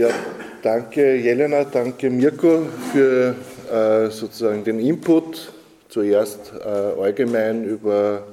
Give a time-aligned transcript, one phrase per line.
[0.00, 0.08] Ja,
[0.62, 3.34] danke Jelena, danke Mirko für
[3.70, 5.52] äh, sozusagen den Input.
[5.90, 8.26] Zuerst äh, allgemein über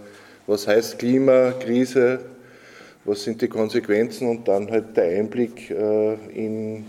[0.45, 2.19] was heißt Klimakrise,
[3.03, 6.85] was sind die Konsequenzen und dann halt der Einblick äh, in,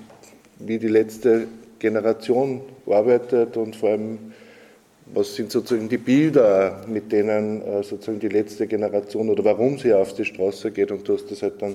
[0.61, 1.49] wie die letzte
[1.81, 4.33] Generation arbeitet und vor allem,
[5.07, 9.93] was sind sozusagen die Bilder, mit denen äh, sozusagen die letzte Generation oder warum sie
[9.93, 11.75] auf die Straße geht und du hast das halt dann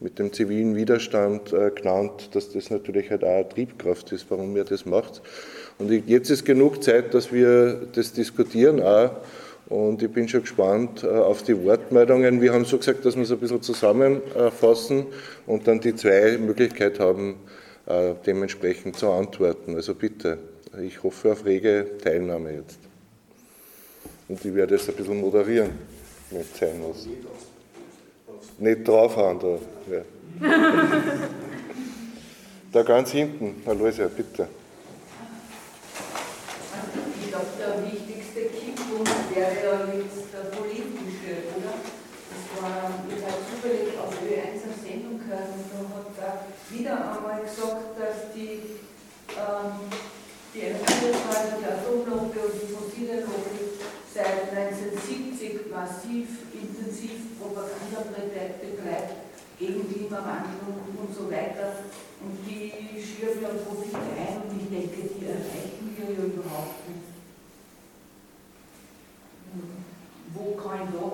[0.00, 4.56] mit dem zivilen Widerstand äh, genannt, dass das natürlich halt auch eine Triebkraft ist, warum
[4.56, 5.22] ihr das macht.
[5.78, 9.10] Und jetzt ist genug Zeit, dass wir das diskutieren auch.
[9.68, 12.40] Und ich bin schon gespannt äh, auf die Wortmeldungen.
[12.40, 15.06] Wir haben so gesagt, dass wir es ein bisschen zusammenfassen
[15.46, 17.34] und dann die zwei Möglichkeiten haben,
[17.86, 19.74] äh, dementsprechend zu antworten.
[19.74, 20.38] Also bitte,
[20.80, 22.78] ich hoffe auf rege Teilnahme jetzt.
[24.28, 25.70] Und ich werde es ein bisschen moderieren,
[26.30, 27.08] wenn es sein muss.
[28.58, 29.58] Nicht draufhauen da.
[29.86, 30.02] Ja.
[32.72, 34.48] da ganz hinten, Aloysia, bitte.
[37.22, 41.74] Ich glaube, der wichtigste Kipppunkt wäre ja jetzt der politische, oder?
[41.78, 46.94] Das war, ich habe zufällig auf Ö1 eine Sendung gehört und da hat er wieder
[47.14, 48.82] einmal gesagt, dass die,
[49.38, 49.86] ähm,
[50.52, 53.78] die Energiezahl, die Atomlobby und die fossile Lobby
[54.12, 58.04] seit 1970 massiv intensiv Propaganda
[58.60, 59.14] betreibt
[59.58, 60.60] gegen Klimawandel
[61.00, 61.84] und so weiter.
[62.20, 67.08] Und die schürfen ja Profit ein und ich denke, die erreichen wir ja überhaupt nicht.
[70.34, 71.06] Wo kann ich da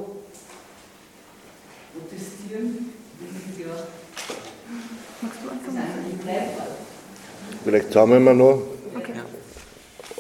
[1.95, 2.93] protestieren?
[3.59, 3.75] Ja.
[5.23, 5.83] Magst du anfangen?
[7.63, 8.63] Vielleicht sammeln wir noch.
[8.97, 9.13] Okay.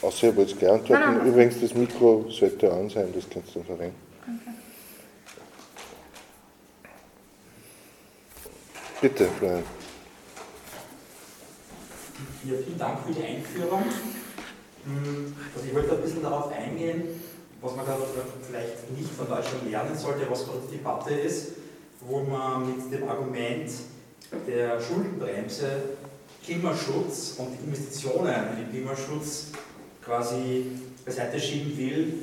[0.01, 1.03] Außer ich wollte es gleich antworten.
[1.03, 4.04] Nein, nein, Übrigens, das Mikro sollte an sein, das kannst du dann verwenden.
[9.05, 9.63] Bitte, Florian.
[12.45, 13.83] Ja, vielen Dank für die Einführung.
[14.87, 17.21] Hm, Also ich wollte ein bisschen darauf eingehen,
[17.61, 17.99] was man da
[18.47, 21.49] vielleicht nicht von Deutschland lernen sollte, was gerade die Debatte ist,
[22.01, 23.71] wo man mit dem Argument
[24.47, 25.83] der Schuldenbremse
[26.43, 29.49] Klimaschutz und Investitionen in den Klimaschutz
[30.03, 32.15] quasi beiseite schieben will.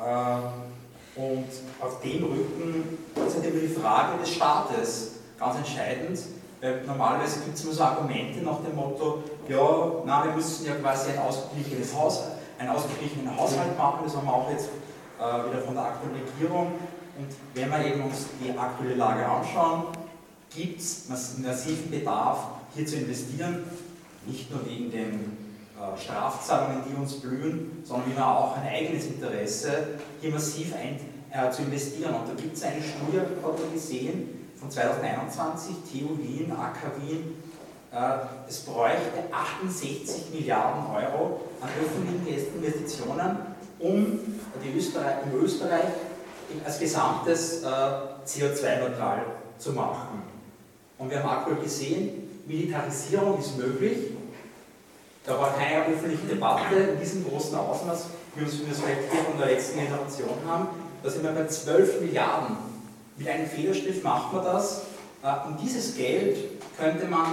[0.00, 1.48] Äh, Und
[1.80, 2.96] auf dem Rücken
[3.26, 6.18] ist halt immer die Frage des Staates ganz entscheidend.
[6.60, 10.74] Weil normalerweise gibt es immer so Argumente nach dem Motto, ja, na, wir müssen ja
[10.74, 12.24] quasi ein ausgeglichenes Haus,
[12.58, 14.68] einen ausgeglichenen Haushalt machen, das haben wir auch jetzt
[15.18, 16.72] äh, wieder von der aktuellen Regierung.
[17.16, 19.84] Und wenn wir eben uns die aktuelle Lage anschauen,
[20.50, 22.38] gibt es massiven Bedarf,
[22.74, 23.64] hier zu investieren,
[24.26, 25.36] nicht nur wegen den
[25.76, 30.98] äh, Strafzahlungen, die uns blühen, sondern wir haben auch ein eigenes Interesse, hier massiv ein,
[31.30, 32.14] äh, zu investieren.
[32.14, 37.34] Und da gibt es eine Studie, hat man gesehen, von 2021, TU Wien, AK Wien,
[37.92, 37.96] äh,
[38.48, 43.38] es bräuchte 68 Milliarden Euro an öffentlichen Investitionen,
[43.78, 44.18] um
[44.62, 45.84] die Österreich, in Österreich
[46.64, 47.66] als gesamtes äh,
[48.26, 49.22] CO2-neutral
[49.58, 50.22] zu machen.
[50.98, 53.98] Und wir haben aktuell gesehen, Militarisierung ist möglich.
[55.24, 59.38] Da war keine öffentliche Debatte in diesem großen Ausmaß, wie wir es vielleicht hier von
[59.38, 60.68] der letzten Generation haben.
[61.02, 62.67] Da sind wir bei 12 Milliarden
[63.18, 64.82] mit einem Federstift macht man das.
[65.22, 66.38] Äh, und dieses Geld
[66.78, 67.26] könnte man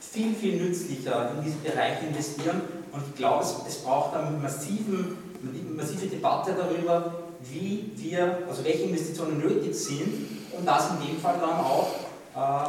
[0.00, 2.60] viel, viel nützlicher in diesen Bereich investieren.
[2.92, 9.74] Und ich glaube, es, braucht eine massive Debatte darüber, wie wir, also welche Investitionen nötig
[9.74, 11.88] sind und dass in dem Fall dann auch
[12.36, 12.68] äh,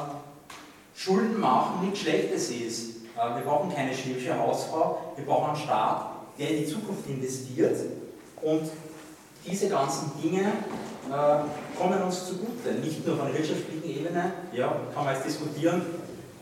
[0.96, 2.96] Schulden machen nichts Schlechtes ist.
[3.16, 6.08] Äh, wir brauchen keine schwäbische Hausfrau, wir brauchen einen Staat,
[6.40, 7.78] der in die Zukunft investiert
[8.42, 8.70] und
[9.46, 15.16] diese ganzen Dinge äh, kommen uns zugute, nicht nur von wirtschaftlichen Ebene, ja, kann man
[15.16, 15.82] jetzt diskutieren,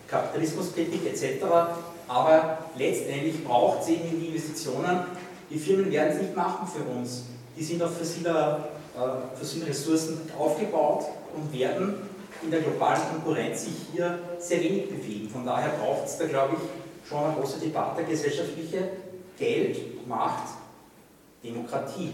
[0.08, 1.44] Kapitalismuskritik etc.,
[2.08, 5.02] aber letztendlich braucht es eben die Investitionen.
[5.50, 7.24] Die Firmen werden es nicht machen für uns.
[7.58, 11.06] Die sind auf fossiler, äh, fossilen Ressourcen aufgebaut
[11.36, 11.96] und werden
[12.42, 15.30] in der globalen Konkurrenz sich hier sehr wenig bewegen.
[15.30, 18.90] Von daher braucht es da, glaube ich, schon eine große Debatte, gesellschaftliche
[19.38, 20.50] Geld, Macht,
[21.44, 22.14] Demokratie.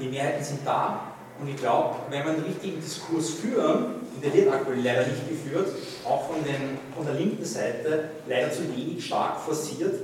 [0.00, 4.32] Die Mehrheiten sind da, und ich glaube, wenn wir einen richtigen Diskurs führen, und der
[4.32, 5.68] wird aktuell leider nicht geführt,
[6.04, 9.94] auch von, den, von der linken Seite leider zu wenig stark forciert,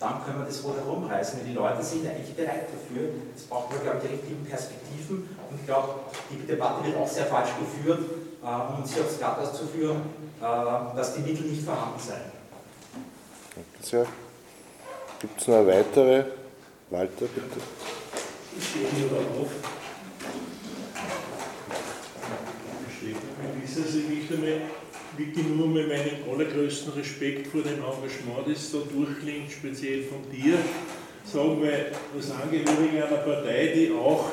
[0.00, 1.40] dann können wir das wohl herumreißen.
[1.40, 3.08] Weil die Leute sind eigentlich bereit dafür.
[3.36, 5.28] Es braucht nur, glaube ich, die richtigen Perspektiven.
[5.50, 5.88] Und ich glaube,
[6.30, 8.00] die Debatte wird auch sehr falsch geführt,
[8.42, 10.02] äh, um uns hier aufs Glatteis zu führen,
[10.40, 12.32] äh, dass die Mittel nicht vorhanden seien.
[13.54, 14.06] Danke
[15.20, 16.24] Gibt es noch eine weitere?
[16.90, 17.60] Walter, bitte.
[18.58, 19.83] Ich stehe hier auf.
[23.76, 24.60] Ist es, ich möchte mal
[25.16, 30.58] wirklich nur mit meinem allergrößten Respekt vor dem Engagement, das da durchklingt, speziell von dir,
[31.24, 34.30] sagen, weil als Angehörige einer Partei, die auch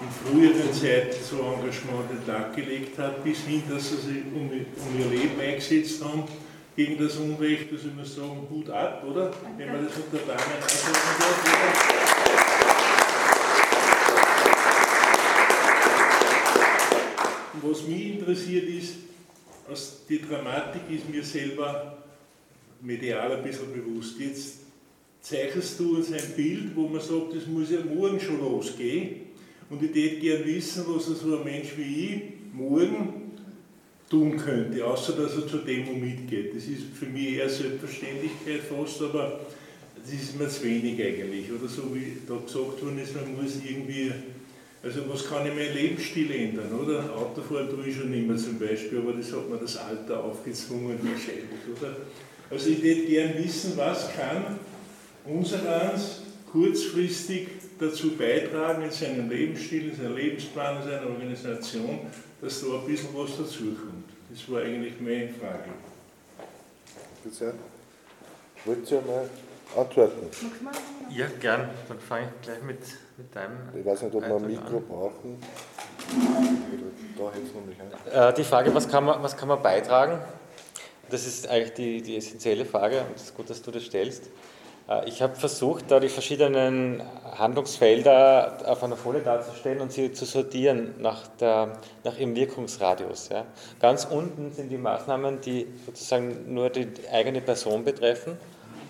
[0.00, 4.50] in früheren Zeiten so Engagement den Tag gelegt hat, bis hin, dass sie sich um,
[4.50, 6.24] um ihr Leben eingesetzt haben
[6.76, 9.32] gegen das Unrecht, dass ich muss sagen, Hut ab, oder?
[9.56, 11.97] Wenn man das unter Damen aussagen darf.
[17.62, 18.94] Was mich interessiert ist,
[19.70, 21.98] aus die Dramatik ist mir selber
[22.80, 24.18] medial ein bisschen bewusst.
[24.18, 24.60] Jetzt
[25.20, 29.28] zeichnest du uns ein Bild, wo man sagt, das muss ja morgen schon losgehen.
[29.70, 32.22] Und ich würde gerne wissen, was so ein Mensch wie ich
[32.54, 33.28] morgen
[34.08, 36.56] tun könnte, außer dass er zur Demo mitgeht.
[36.56, 39.40] Das ist für mich eher Selbstverständlichkeit fast, aber
[40.02, 41.52] das ist mir zu wenig eigentlich.
[41.52, 44.10] Oder so wie da gesagt worden ist, man muss irgendwie,
[44.82, 47.12] also was kann ich mein Lebensstil ändern, oder?
[47.14, 50.98] Autofahren tue ich schon nicht mehr zum Beispiel, aber das hat mir das Alter aufgezwungen
[51.02, 51.96] wahrscheinlich, oder?
[52.50, 54.58] Also ich würde gerne wissen, was kann
[55.24, 57.48] unsereins kurzfristig
[57.78, 62.00] dazu beitragen in seinem Lebensstil, in seinem Lebensplan, in seiner Organisation,
[62.40, 64.04] dass da ein bisschen was dazukommt.
[64.30, 65.70] Das war eigentlich meine Frage.
[67.24, 67.54] Bitte.
[68.64, 69.28] Wollt ihr mal
[69.76, 70.26] antworten?
[71.10, 71.70] Ja, gern.
[71.88, 72.78] Dann fange ich gleich mit,
[73.18, 73.56] mit deinem.
[73.78, 74.84] Ich weiß nicht, ob wir ein Mikro an.
[74.88, 75.38] brauchen.
[77.18, 78.12] Da hält es nämlich ein.
[78.30, 80.18] Äh, Die Frage, was kann, man, was kann man beitragen?
[81.10, 84.30] Das ist eigentlich die, die essentielle Frage und es ist gut, dass du das stellst.
[84.88, 87.02] Äh, Ich habe versucht, da die verschiedenen
[87.36, 93.30] Handlungsfelder auf einer Folie darzustellen und sie zu sortieren nach, der, nach ihrem Wirkungsradius.
[93.30, 93.44] Ja.
[93.80, 98.36] Ganz unten sind die Maßnahmen, die sozusagen nur die eigene Person betreffen.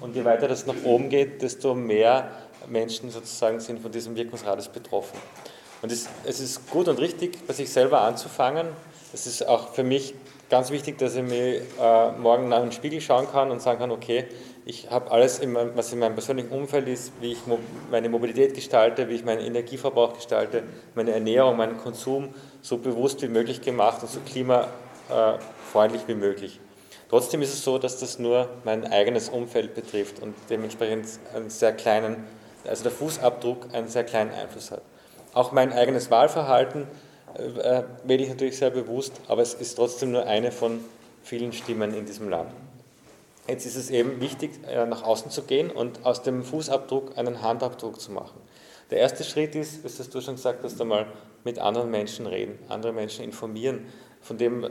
[0.01, 2.31] Und je weiter das nach oben geht, desto mehr
[2.67, 5.19] Menschen sozusagen sind von diesem Wirkungsradius betroffen.
[5.81, 8.67] Und es, es ist gut und richtig, bei sich selber anzufangen.
[9.13, 10.15] Es ist auch für mich
[10.51, 13.91] ganz wichtig, dass ich mir äh, morgen nach den Spiegel schauen kann und sagen kann,
[13.91, 14.27] okay,
[14.65, 17.59] ich habe alles, in meinem, was in meinem persönlichen Umfeld ist, wie ich mo
[17.91, 20.63] meine Mobilität gestalte, wie ich meinen Energieverbrauch gestalte,
[20.95, 26.61] meine Ernährung, meinen Konsum so bewusst wie möglich gemacht und so klimafreundlich wie möglich.
[27.09, 31.73] Trotzdem ist es so, dass das nur mein eigenes Umfeld betrifft und dementsprechend einen sehr
[31.73, 32.27] kleinen,
[32.67, 34.83] also der Fußabdruck einen sehr kleinen Einfluss hat.
[35.35, 36.87] Auch mein eigenes Wahlverhalten
[37.35, 40.85] äh, wähle ich natürlich sehr bewusst, aber es ist trotzdem nur eine von
[41.23, 42.51] vielen Stimmen in diesem Land.
[43.47, 47.43] Jetzt ist es eben wichtig, äh, nach außen zu gehen und aus dem Fußabdruck einen
[47.43, 48.41] Handabdruck zu machen.
[48.91, 51.07] Der erste Schritt ist, was du schon gesagt hast, einmal
[51.45, 53.87] mit anderen Menschen reden, andere Menschen informieren.
[54.23, 54.69] Von dem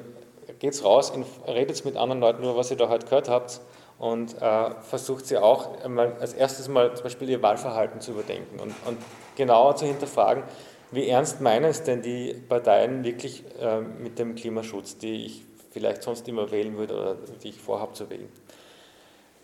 [0.60, 1.13] geht's raus,
[1.48, 3.62] redet mit anderen Leuten über, was ihr da heute gehört habt
[3.99, 5.71] und äh, versucht sie auch
[6.19, 8.97] als erstes mal zum Beispiel ihr Wahlverhalten zu überdenken und, und
[9.35, 10.44] genauer zu hinterfragen,
[10.91, 16.03] wie ernst meinen es denn die Parteien wirklich äh, mit dem Klimaschutz, die ich vielleicht
[16.03, 18.29] sonst immer wählen würde oder die ich vorhabe zu wählen.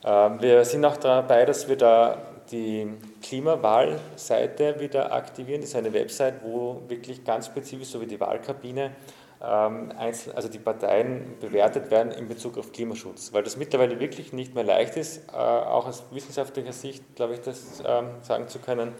[0.03, 2.17] Äh, wir sind auch dabei, dass wir da
[2.51, 2.87] die
[3.21, 5.61] Klimawahlseite wieder aktivieren.
[5.61, 8.91] Das ist eine Website, wo wirklich ganz spezifisch, so wie die Wahlkabine,
[9.43, 14.63] also die Parteien bewertet werden in Bezug auf Klimaschutz, weil das mittlerweile wirklich nicht mehr
[14.63, 18.93] leicht ist, äh, auch aus wissenschaftlicher Sicht, glaube ich, das ähm, sagen zu können,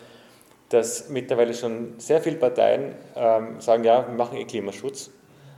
[0.68, 5.12] dass mittlerweile schon sehr viele Parteien ähm, sagen, ja, wir machen eh Klimaschutz,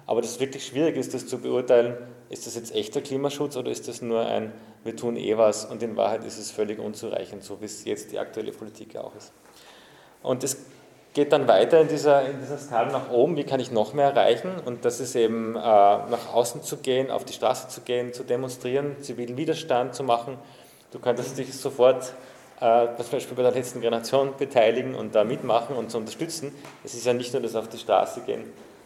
[0.06, 1.98] aber das wirklich schwierig ist, das zu beurteilen,
[2.30, 4.52] ist das jetzt echter Klimaschutz oder ist das nur ein,
[4.84, 8.12] wir tun eh was und in Wahrheit ist es völlig unzureichend, so wie es jetzt
[8.12, 9.34] die aktuelle Politik auch ist.
[10.22, 10.58] Und es
[11.16, 14.08] geht dann weiter in dieser, in dieser Skala nach oben, wie kann ich noch mehr
[14.08, 14.52] erreichen?
[14.66, 18.24] Und das ist eben äh, nach außen zu gehen, auf die Straße zu gehen, zu
[18.24, 20.38] demonstrieren, zivilen Widerstand zu machen.
[20.92, 22.14] Du könntest dich sofort
[22.60, 26.54] äh, zum Beispiel bei der letzten Generation beteiligen und da mitmachen und zu unterstützen.
[26.84, 28.44] Es ist ja nicht nur das auf die Straße gehen,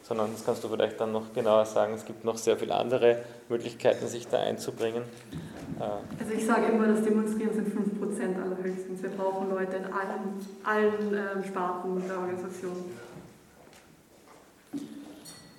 [0.10, 1.94] sondern das kannst du vielleicht dann noch genauer sagen.
[1.94, 5.04] Es gibt noch sehr viele andere Möglichkeiten, sich da einzubringen.
[5.80, 9.04] Äh, Also ich sage immer, das Demonstrieren sind 5% allerhöchstens.
[9.04, 12.86] Wir brauchen Leute in allen, allen ähm, Sparten der Organisation.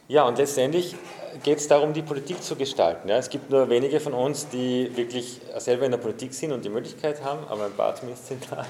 [0.09, 0.97] Ja, und letztendlich
[1.43, 3.09] geht es darum, die Politik zu gestalten.
[3.09, 6.65] Ja, es gibt nur wenige von uns, die wirklich selber in der Politik sind und
[6.65, 8.67] die Möglichkeit haben, aber ein paar zumindest sind da.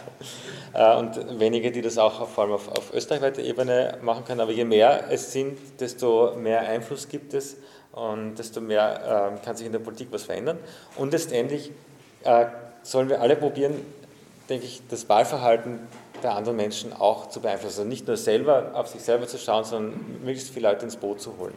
[0.73, 4.41] Äh, Und wenige, die das auch vor allem auf, auf österreichweiter Ebene machen können.
[4.41, 7.57] Aber je mehr es sind, desto mehr Einfluss gibt es
[7.93, 10.59] und desto mehr äh, kann sich in der Politik was verändern.
[10.97, 11.73] Und letztendlich
[12.25, 12.47] äh,
[12.83, 13.75] sollen wir alle probieren,
[14.49, 15.81] denke ich, das Wahlverhalten
[16.23, 17.81] der anderen Menschen auch zu beeinflussen.
[17.81, 21.21] Also nicht nur selber auf sich selber zu schauen, sondern möglichst viele Leute ins Boot
[21.21, 21.55] zu holen.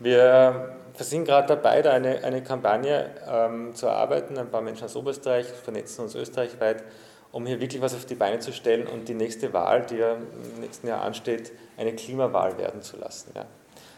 [0.00, 4.96] Wir sind gerade dabei, da eine, eine Kampagne ähm, zu erarbeiten, ein paar Menschen aus
[4.96, 6.84] Oberösterreich, vernetzen uns österreichweit,
[7.32, 10.14] um hier wirklich was auf die Beine zu stellen und die nächste Wahl, die ja
[10.14, 13.32] im nächsten Jahr ansteht, eine Klimawahl werden zu lassen.
[13.34, 13.46] Ja.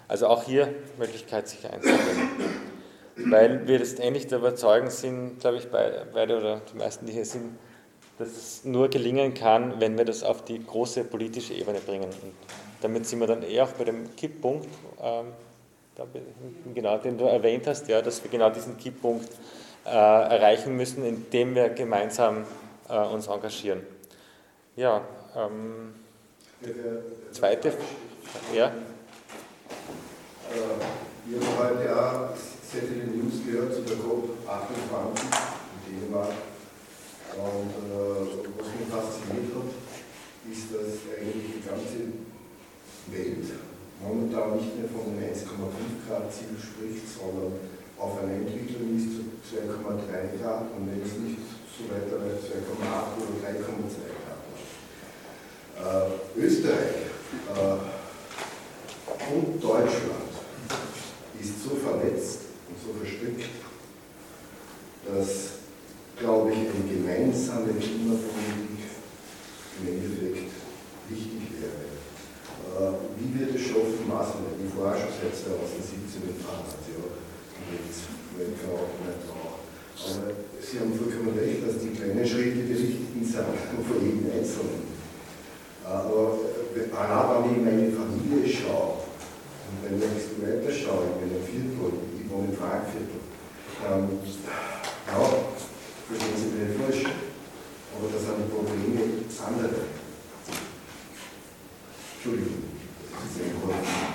[0.09, 2.31] Also auch hier Möglichkeit, sich einzubringen.
[3.17, 7.59] weil wir letztendlich der Überzeugung sind, glaube ich, beide oder die meisten, die hier sind,
[8.19, 12.05] dass es nur gelingen kann, wenn wir das auf die große politische Ebene bringen.
[12.05, 12.33] Und
[12.81, 14.69] damit sind wir dann eher auch bei dem Kipppunkt,
[15.03, 15.27] ähm,
[16.75, 19.29] genau, den du erwähnt hast, ja, dass wir genau diesen Kipppunkt
[19.85, 22.45] äh, erreichen müssen, indem wir gemeinsam
[22.89, 23.83] äh, uns engagieren.
[24.77, 25.03] Ja,
[25.35, 25.95] ähm,
[27.33, 27.73] zweite,
[28.55, 28.73] ja.
[31.25, 32.37] Wir haben heute auch
[32.71, 35.23] sehr viele News gehört zu der COP28
[35.89, 36.33] in Dänemark.
[37.37, 38.27] Und äh,
[38.57, 39.71] was mich fasziniert hat,
[40.51, 41.99] ist, dass eigentlich die ganze
[43.09, 47.53] Welt momentan nicht mehr von einem 1,5 Grad Ziel spricht, sondern
[47.99, 49.23] auf einer Entwicklung ist zu
[49.57, 51.41] 2,3 Grad und wenn es nicht
[51.73, 54.43] so weiter läuft, 2,8 oder 3,2 Grad.
[55.77, 57.13] Äh, Österreich
[57.55, 57.81] äh,
[59.35, 60.33] und Deutschland
[61.41, 63.51] ist so verletzt und so verstrickt,
[65.07, 65.57] dass
[66.19, 68.89] glaube ich, eine gemeinsame Klimapolitik
[69.81, 70.51] im Endeffekt
[71.09, 72.93] wichtig wäre.
[72.93, 77.73] Äh, wie wir das schaffen, Maßnahmen, die vorher schon seit 2017 in Fahrt, ja, und
[77.73, 78.07] jetzt
[78.69, 78.93] auch
[79.33, 79.65] auch.
[79.97, 80.29] Aber
[80.61, 83.57] Sie haben vollkommen recht, dass die kleinen Schritte die richtigen sind,
[83.89, 84.85] von jedem Einzelnen.
[85.81, 86.37] Äh, aber
[86.93, 89.09] allein wenn ich meine Familie schaue,
[89.67, 93.25] und wenn ich weiter schaue, in meinem Viertel, ich wohne im Frankviertel,
[93.81, 95.21] ähm, ja,
[96.07, 97.03] verstehen Sie mich nicht falsch,
[97.97, 99.87] aber das sind Probleme andere.
[102.17, 102.76] Entschuldigung,
[103.17, 104.07] das ist ein Wort.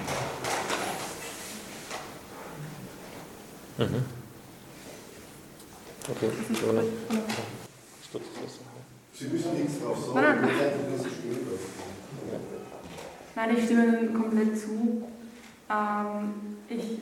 [3.78, 4.06] Mhm.
[6.10, 6.30] Okay,
[6.66, 6.86] Jonas.
[9.14, 10.52] Sie müssen nichts drauf sagen, nein, nein.
[13.36, 15.04] Nein, ich stimme Ihnen komplett zu.
[15.70, 16.34] Ähm,
[16.68, 17.00] ich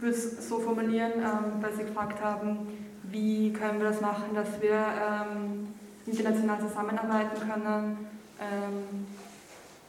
[0.00, 2.68] würde es so formulieren, ähm, weil Sie gefragt haben,
[3.04, 5.68] wie können wir das machen, dass wir ähm,
[6.06, 7.96] international zusammenarbeiten können.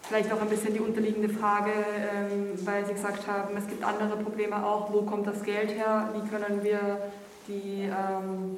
[0.09, 4.17] Vielleicht auch ein bisschen die unterliegende Frage, ähm, weil Sie gesagt haben, es gibt andere
[4.17, 6.97] Probleme auch, wo kommt das Geld her, wie können wir
[7.47, 8.57] die, ähm,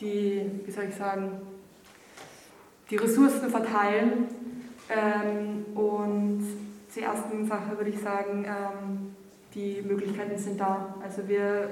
[0.00, 1.40] die wie soll ich sagen,
[2.90, 4.26] die Ressourcen verteilen.
[4.88, 6.44] Ähm, und
[6.92, 8.44] zur ersten Sache würde ich sagen,
[9.54, 10.96] die Möglichkeiten sind da.
[11.00, 11.70] Also wir,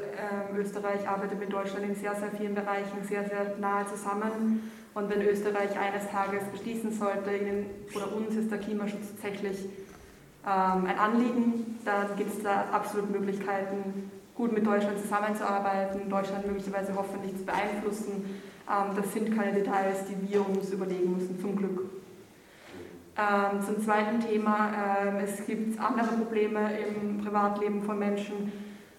[0.56, 4.70] Österreich arbeitet mit Deutschland in sehr, sehr vielen Bereichen sehr, sehr nahe zusammen.
[4.99, 9.67] Und wenn Österreich eines Tages beschließen sollte, ihnen oder uns ist der Klimaschutz tatsächlich
[10.45, 16.97] ähm, ein Anliegen, dann gibt es da absolut Möglichkeiten, gut mit Deutschland zusammenzuarbeiten, Deutschland möglicherweise
[16.97, 18.40] hoffentlich zu beeinflussen.
[18.69, 21.90] Ähm, das sind keine Details, die wir uns überlegen müssen, zum Glück.
[23.17, 24.73] Ähm, zum zweiten Thema,
[25.07, 28.52] ähm, es gibt andere Probleme im Privatleben von Menschen,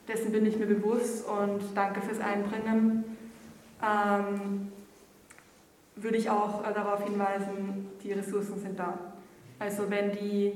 [0.07, 3.03] dessen bin ich mir bewusst und danke fürs Einbringen.
[3.83, 4.71] Ähm,
[6.01, 8.97] würde ich auch äh, darauf hinweisen, die Ressourcen sind da.
[9.59, 10.53] Also wenn die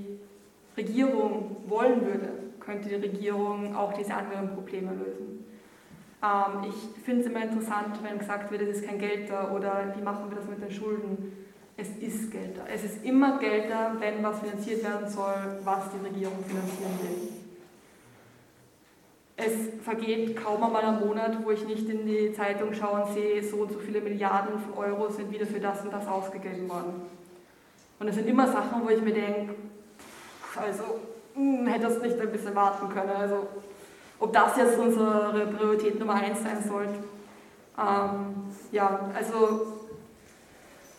[0.78, 5.46] Regierung wollen würde, könnte die Regierung auch diese anderen Probleme lösen.
[6.24, 9.94] Ähm, ich finde es immer interessant, wenn gesagt wird, es ist kein Geld da oder
[9.96, 11.44] wie machen wir das mit den Schulden
[11.76, 12.66] es ist Geld da.
[12.68, 17.43] Es ist immer Geld da, wenn was finanziert werden soll, was die Regierung finanzieren will.
[19.36, 23.44] Es vergeht kaum einmal ein Monat, wo ich nicht in die Zeitung schaue und sehe,
[23.44, 27.02] so und so viele Milliarden von Euro sind wieder für das und das ausgegeben worden.
[28.00, 29.56] Und es sind immer Sachen, wo ich mir denke,
[30.56, 30.84] also
[31.34, 33.10] hm, hätte das nicht ein bisschen warten können.
[33.10, 33.48] Also
[34.20, 36.94] ob das jetzt unsere Priorität Nummer eins sein sollte.
[37.78, 39.74] Ähm, ja, also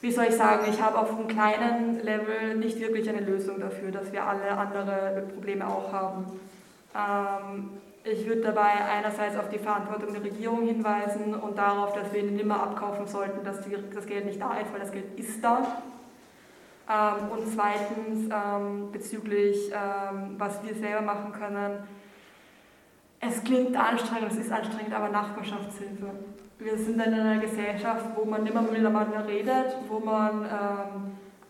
[0.00, 3.90] wie soll ich sagen, ich habe auf einem kleinen Level nicht wirklich eine Lösung dafür,
[3.90, 6.26] dass wir alle andere Probleme auch haben.
[6.94, 7.70] Ähm,
[8.04, 12.38] ich würde dabei einerseits auf die Verantwortung der Regierung hinweisen und darauf, dass wir ihnen
[12.38, 13.60] immer abkaufen sollten, dass
[13.94, 15.82] das Geld nicht da ist, weil das Geld ist da.
[16.88, 19.72] Ähm, und zweitens ähm, bezüglich,
[20.38, 21.88] was wir selber machen können.
[23.20, 26.10] Es klingt anstrengend, es ist anstrengend, aber Nachbarschaftshilfe
[26.58, 30.48] wir sind in einer Gesellschaft, wo man immer miteinander redet, wo man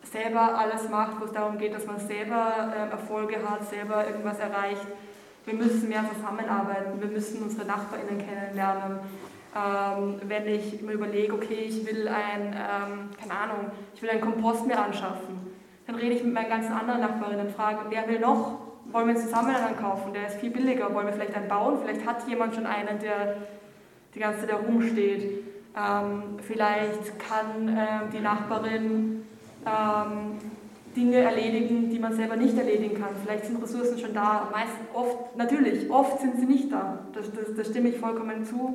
[0.03, 4.87] selber alles macht, wo es darum geht, dass man selber Erfolge hat, selber irgendwas erreicht.
[5.47, 8.99] Wir müssen mehr zusammenarbeiten, wir müssen unsere NachbarInnen kennenlernen.
[9.55, 14.21] Ähm, wenn ich mir überlege, okay, ich will ein, ähm, keine Ahnung, ich will einen
[14.21, 15.55] Kompost mir anschaffen,
[15.87, 18.59] dann rede ich mit meinen ganzen anderen Nachbarinnen, und frage, wer will noch?
[18.91, 20.13] Wollen wir zusammen einen kaufen?
[20.13, 20.93] Der ist viel billiger.
[20.95, 21.79] Wollen wir vielleicht einen bauen?
[21.83, 23.37] Vielleicht hat jemand schon einen, der
[24.15, 25.45] die ganze Zeit herumsteht.
[25.77, 29.27] Ähm, vielleicht kann äh, die Nachbarin
[29.67, 30.39] ähm,
[30.97, 33.11] Dinge erledigen, die man selber nicht erledigen kann.
[33.23, 37.01] Vielleicht sind Ressourcen schon da, meistens oft, natürlich, oft sind sie nicht da.
[37.13, 38.75] Das, das, das stimme ich vollkommen zu.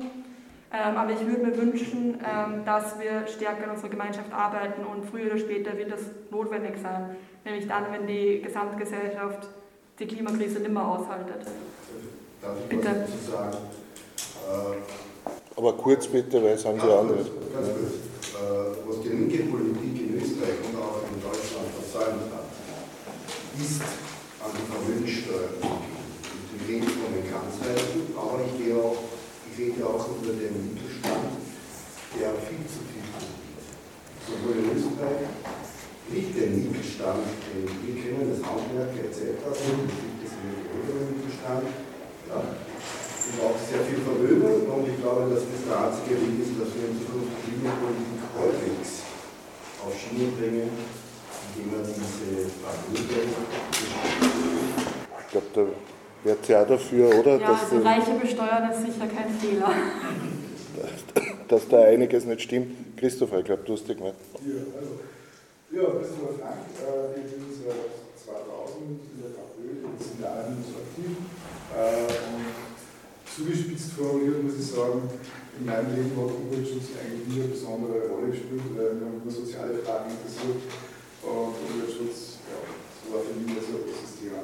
[0.72, 5.04] Ähm, aber ich würde mir wünschen, ähm, dass wir stärker in unserer Gemeinschaft arbeiten und
[5.10, 7.16] früher oder später wird das notwendig sein.
[7.44, 9.48] Nämlich dann, wenn die Gesamtgesellschaft
[9.98, 11.44] die Klimakrise nicht mehr aushaltet.
[12.40, 12.86] Darf ich Bitte.
[12.86, 13.56] was dazu sagen?
[14.48, 17.18] Äh, Aber kurz bitte, weil es haben die anderen.
[17.18, 17.94] Ganz kurz.
[18.40, 22.46] Äh, was die linke Politik in Österreich und auch in Deutschland versäumt hat,
[23.60, 23.84] ist
[24.40, 25.84] an die Vermögenssteuer und
[26.48, 29.04] die rede von den Ganzheiten, aber ich, gehe auch,
[29.52, 31.36] ich rede auch über den Mittelstand,
[32.16, 33.60] der viel zu viel verdient.
[34.24, 35.28] Sowohl in Österreich,
[36.08, 37.20] nicht den Mittelstand,
[37.52, 41.68] den wir kennen, das Handwerk etc., sondern es gibt es in den oberen Mittelstand,
[42.32, 46.56] ja, und auch sehr viel Vermögen und ich glaube, dass das der einzige Weg ist,
[46.56, 49.04] dass wir in Zukunft die Klimapolitik halbwegs
[49.84, 50.72] auf Schiene bringen,
[51.56, 52.50] diese
[55.20, 55.62] Ich glaube, da
[56.24, 57.38] wärt ihr auch dafür, oder?
[57.38, 59.70] Ja, dass, also da- Reiche besteuern ist sicher kein Fehler.
[61.48, 62.96] dass da einiges nicht stimmt.
[62.96, 64.14] Christopher, ich glaube, du hast dich gemeint.
[64.44, 65.00] Ja, also,
[65.70, 67.90] ja, Christopher Frank, äh, wir sind seit
[68.26, 71.10] 2000 in der KPÖ, wir sind ja alle so aktiv.
[71.74, 72.46] Äh, und
[73.26, 75.08] zugespitzt formuliert muss ich sagen,
[75.58, 79.30] in meinem Leben hat Umweltschutz eigentlich nie eine besondere Rolle gespielt, weil wir haben immer
[79.30, 80.60] soziale Fragen interessiert
[81.22, 84.40] und Umweltschutz, ja, das war für mich so ein großes Thema.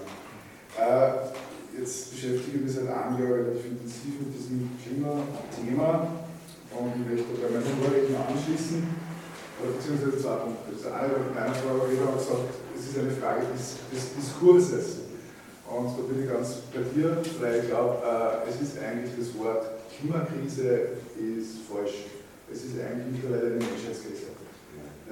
[0.76, 1.32] Äh,
[1.78, 6.26] jetzt beschäftige ich mich seit einem Jahr relativ intensiv mit diesem Klimathema
[6.76, 9.06] und ich möchte bei meinen Vorredner anschließen
[9.62, 10.76] beziehungsweise zwei Punkte.
[10.76, 14.86] Das eine, bei meiner Reda hat gesagt, es ist eine Frage des, des Diskurses.
[15.66, 19.34] Und da bin ich ganz bei dir, weil ich glaube, äh, es ist eigentlich das
[19.38, 19.66] Wort
[19.98, 22.06] Klimakrise ist falsch.
[22.52, 24.35] Es ist eigentlich mittlerweile eine Menschheitskrise.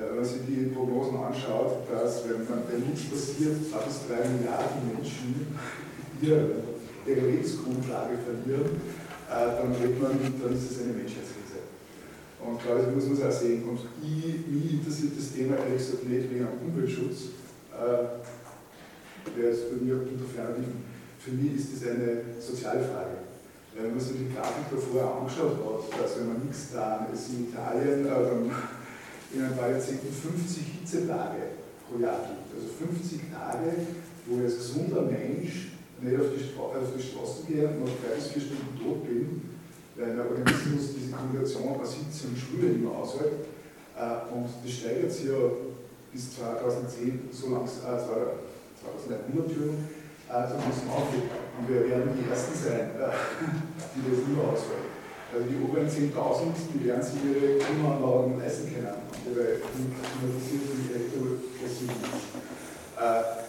[0.09, 4.29] Wenn man sich die Prognosen anschaut, dass wenn, man, wenn nichts passiert, zwei bis drei
[4.29, 5.57] Milliarden Menschen
[6.21, 6.65] ihre,
[7.07, 8.81] Lebensgrundlage verlieren,
[9.29, 11.69] äh, dann, man, dann ist es eine Menschheitskrise.
[12.41, 13.65] Und glaube ich, muss man es auch sehen.
[13.69, 17.33] Und ich, mich interessiert das Thema ehrlich gesagt nicht wegen Umweltschutz.
[17.73, 18.25] Äh,
[19.33, 20.29] der ist bei mir unter.
[21.19, 23.25] Für mich ist das eine soziale Frage.
[23.75, 27.31] Wenn man sich die Grafik da vorher angeschaut hat, dass wenn man nichts da es
[27.31, 28.11] in Italien äh,
[29.35, 32.55] in ein paar Jahrzehnten 50 Hitzetage pro Jahr gibt.
[32.55, 33.71] Also 50 Tage,
[34.27, 37.99] wo ich als gesunder Mensch nicht auf die, Stra auf die Straße gehe und noch
[37.99, 39.43] drei bis vier Stunden tot bin,
[39.97, 43.47] weil mein Organismus diese Kombination aus Hitze und Schwüle nicht mehr aushält.
[43.99, 45.39] Äh, und das steigert sich ja
[46.13, 48.39] bis 2010 so langsam, äh,
[49.03, 49.89] 2100 Türen,
[50.31, 51.11] äh, so langsam auf.
[51.11, 53.11] Und wir werden die Ersten sein, äh,
[53.95, 54.94] die das nicht mehr ausfallen.
[55.35, 56.15] Die oberen 10.000,
[56.71, 61.99] die werden sich ihre Klimaanlagen leisten können, ihre klimatisierten Elektrofossilen.
[62.95, 63.43] Äh,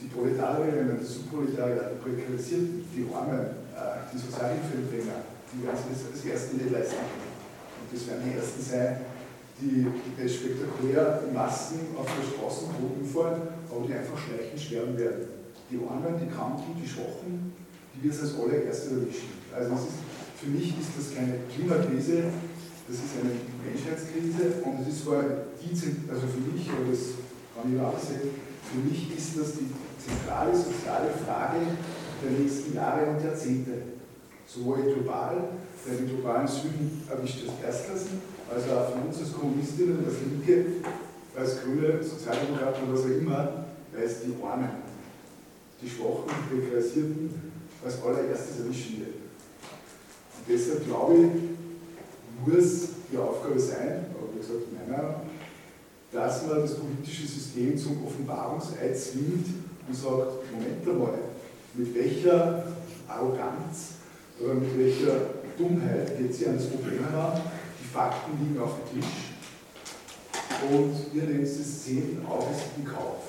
[0.00, 5.20] die Proletarierinnen, die Subproletarier, die Prekarisierten, die Armen, äh, die Sozialhilfeempfänger,
[5.52, 7.36] die werden sich das als Erste nicht leisten können.
[7.36, 9.04] Und das werden die Ersten sein,
[9.60, 15.28] die, die spektakulär in Massen auf der Straße umfallen, aber die einfach schleichend sterben werden.
[15.68, 17.52] Die Armen, die Kranken, die Schwachen,
[17.92, 19.36] die wird es als allererste erwischen.
[19.52, 20.00] Also es ist,
[20.40, 22.32] für mich ist das keine Klimakrise,
[22.88, 25.20] das ist eine Menschheitskrise und es ist vor
[25.60, 25.68] die,
[26.08, 27.20] also für mich, aber das
[27.52, 29.68] kann ich auch sehen, für mich ist das die
[30.00, 31.60] zentrale soziale Frage
[32.24, 34.00] der nächsten Jahre und Jahrzehnte.
[34.46, 38.18] Sowohl global, weil den globalen Süden erwischt das Erstklassen,
[38.50, 40.82] als auch für uns als Kommunistinnen, als Linke,
[41.36, 44.70] als Grüne, Sozialdemokraten oder was auch immer, weil es die Armen,
[45.80, 47.30] die Schwachen, die Prekarisierten
[47.84, 49.19] als allererstes erwischen wird.
[50.48, 55.22] Deshalb glaube ich, muss die Aufgabe sein, aber wie gesagt, meiner,
[56.12, 59.46] dass man das politische System zum Offenbarungseid zwingt
[59.86, 61.18] und sagt, Moment einmal,
[61.74, 62.64] mit welcher
[63.06, 63.94] Arroganz
[64.40, 65.20] oder mit welcher
[65.56, 67.40] Dummheit geht sie an das Problem heran,
[67.80, 69.30] die Fakten liegen auf dem Tisch
[70.68, 73.22] und ihr nehmt es zehnten Auges in Kauf.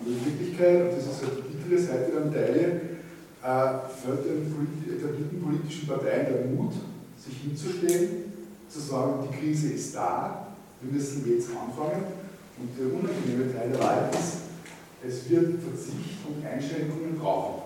[0.00, 2.80] Und in Wirklichkeit, und das ist halt die bittere Seite der Medaille,
[3.40, 6.72] fällt den polit etablierten politischen Parteien der Mut,
[7.16, 8.32] sich hinzustellen,
[8.68, 10.48] zu sagen, die Krise ist da,
[10.80, 12.04] wir müssen jetzt anfangen.
[12.58, 14.50] Und der unangenehme Teil der Wahrheit ist,
[15.06, 17.62] es wird Verzicht und Einschränkungen brauchen.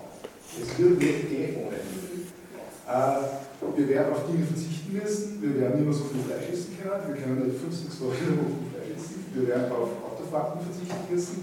[0.53, 1.81] Es wird nicht gehen ohne.
[1.81, 7.09] Äh, wir werden auf Dinge verzichten müssen, wir werden mehr so viel Fleisch essen können,
[7.09, 10.61] wir können nicht fünf, sechs Wochen in der Woche Fleisch essen, wir werden auf Autofahrten
[10.61, 11.37] verzichten müssen,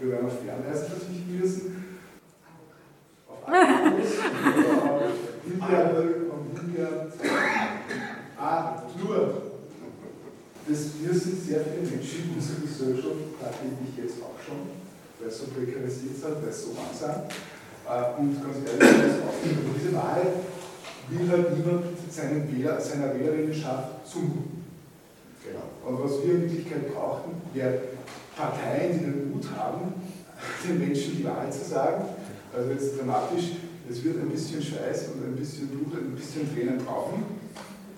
[0.00, 1.83] wir werden auf Fernreisen verzichten müssen,
[5.44, 6.02] Himbeere
[6.32, 6.54] und
[11.24, 14.68] sind sehr viele Menschen in unserer Gesellschaft, da bin ich jetzt auch schon,
[15.20, 17.32] weil so prekarisiert sind, weil so lang sind.
[18.18, 19.20] Und ganz ehrlich,
[19.76, 20.22] diese Wahl
[21.08, 24.64] will halt niemand seinen Wähler, seiner Wählerinnenschaft zumuten.
[25.44, 25.68] Genau.
[25.84, 27.78] Und was wir in Wirklichkeit brauchen, wäre
[28.36, 29.92] Parteien, die den Mut haben,
[30.66, 32.04] den Menschen die Wahrheit zu sagen.
[32.54, 33.56] Also jetzt dramatisch,
[33.90, 37.24] es wird ein bisschen Schweiß und ein bisschen Blut, ein bisschen Tränen brauchen.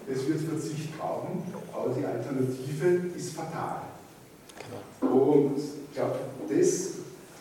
[0.09, 1.42] Es wird Verzicht brauchen,
[1.73, 3.83] aber die Alternative ist fatal.
[5.01, 5.12] Genau.
[5.12, 6.90] Und ich glaube, das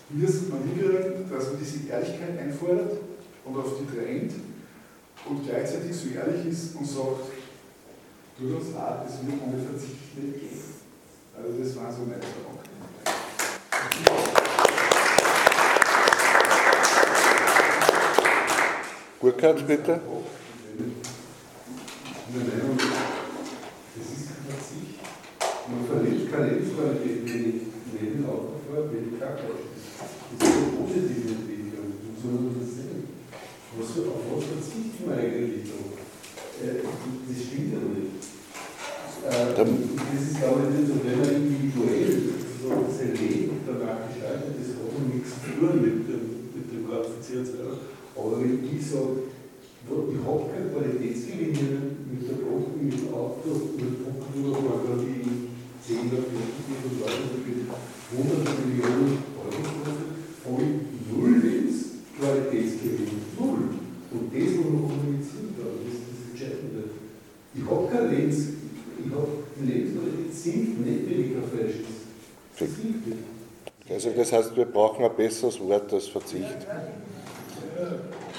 [0.10, 2.98] müsste man hinkriegen, dass man diese Ehrlichkeit einfordert
[3.46, 4.34] und auf die drängt
[5.30, 7.32] und gleichzeitig so ehrlich ist und sagt,
[8.38, 10.60] tut uns leid, es wird ohne Verzicht nicht gehen.
[11.36, 12.65] Also das waren so meine Gedanken.
[19.26, 19.98] Burkhard, bitte.
[19.98, 20.86] Das
[24.06, 25.02] ist kein Verzicht.
[25.66, 30.78] Man verliert keine Lebensqualität, wenn ich Leben Auto fahre, wenn ich krank Das ist eine
[30.78, 31.90] positive Entwicklung.
[32.22, 33.02] So man das sehen.
[33.74, 35.74] Was, auf was verzichten wir eigentlich?
[36.62, 38.22] Äh, das stimmt ja nicht.
[39.26, 42.30] Das ist, glaube ich, nicht so, wenn man individuell
[42.62, 47.18] so sein Leben danach gestaltet, das hat nichts zu tun mit dem, mit dem ganzen
[47.26, 47.95] CO2.
[48.16, 49.28] Aber wenn ich sage,
[49.86, 49.92] ich
[50.26, 55.52] habe keine Qualitätsgewinne mit der Brot, mit dem Auto, mit wo man die
[55.86, 56.34] 10 oder 50
[56.82, 57.70] und Leute mit
[58.12, 60.00] 100 Millionen Euro kostet,
[60.46, 60.74] habe ich
[61.12, 63.16] null Lebensqualitätsgewinn.
[63.38, 63.62] Null.
[64.12, 66.84] Und das muss man kommunizieren, glaube ich, das ist das Entscheidende.
[67.54, 68.40] Ich habe kein Lebens,
[68.98, 69.28] ich habe
[69.60, 72.06] die Lebensqualität sinkt nicht, wenn ich kein Fleisch ist.
[73.90, 76.66] Also das heißt, wir brauchen ein besseres Wort als Verzicht.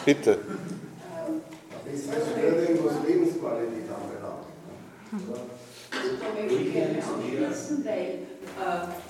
[0.04, 0.38] Bitte.
[1.84, 4.46] Besseres Wording, was Lebensqualität anbelangt.
[6.00, 8.18] Da möchte ich gerne anschließen, weil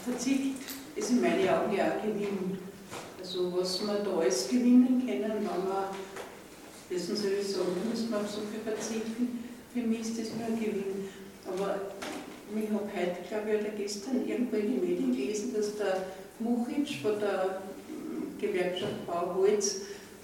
[0.05, 0.57] Verzicht
[0.97, 2.59] ist in meinen Augen ja auch Gewinn.
[3.21, 5.87] Also was man da alles gewinnen können, wenn man,
[6.89, 10.59] wissen Sie, so muss man auf so viel verzichten, für mich ist das nur ein
[10.59, 11.09] Gewinn.
[11.47, 11.81] Aber
[12.55, 16.07] ich habe heute, glaube ich, oder gestern irgendwo in den Medien gelesen, dass der
[16.39, 17.63] Muchitsch von der
[18.41, 19.81] Gewerkschaft Bauholz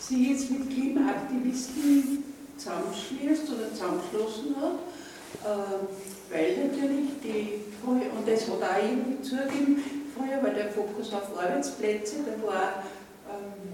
[0.09, 2.25] sich jetzt mit Klimaaktivisten
[2.57, 4.79] zusammenschließt oder zusammengeschlossen hat,
[5.45, 9.83] äh, weil natürlich die, und das hat auch irgendwie zugegeben,
[10.15, 12.85] früher war der Fokus auf Arbeitsplätze, da war
[13.31, 13.73] ähm,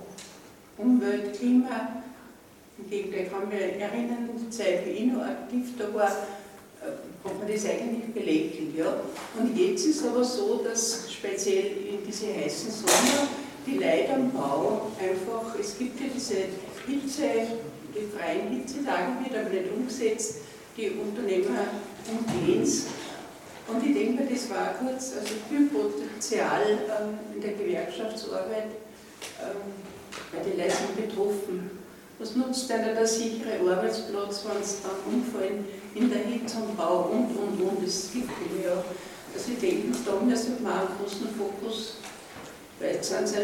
[0.77, 2.03] Umwelt, Klima,
[2.79, 6.13] im Gegenteil, kann mich erinnern, die Zeit, wie ich aktiv da war,
[7.25, 8.77] hat man das eigentlich belächelt.
[8.77, 8.95] Ja?
[9.39, 13.29] Und jetzt ist aber so, dass speziell in diese heißen Sommer
[13.69, 16.35] die Leute am Bau einfach, es gibt ja diese
[16.87, 17.23] Hitze,
[17.95, 20.37] die freien Hitzetage wird aber nicht umgesetzt,
[20.77, 21.67] die Unternehmer
[22.09, 22.87] umgehen es.
[23.67, 28.71] Und ich denke das war kurz, also viel Potenzial ähm, in der Gewerkschaftsarbeit,
[29.43, 31.71] ähm, die Leute sind betroffen.
[32.19, 37.11] Was nutzt einer der sichere Arbeitsplatz, wenn es dann umfallen in der Hitze und Bau
[37.13, 38.31] und, und, und, es gibt
[38.65, 38.83] ja.
[39.35, 41.99] Also ich denke, da müssen wir einen großen Fokus,
[42.81, 43.37] weil jetzt sind sie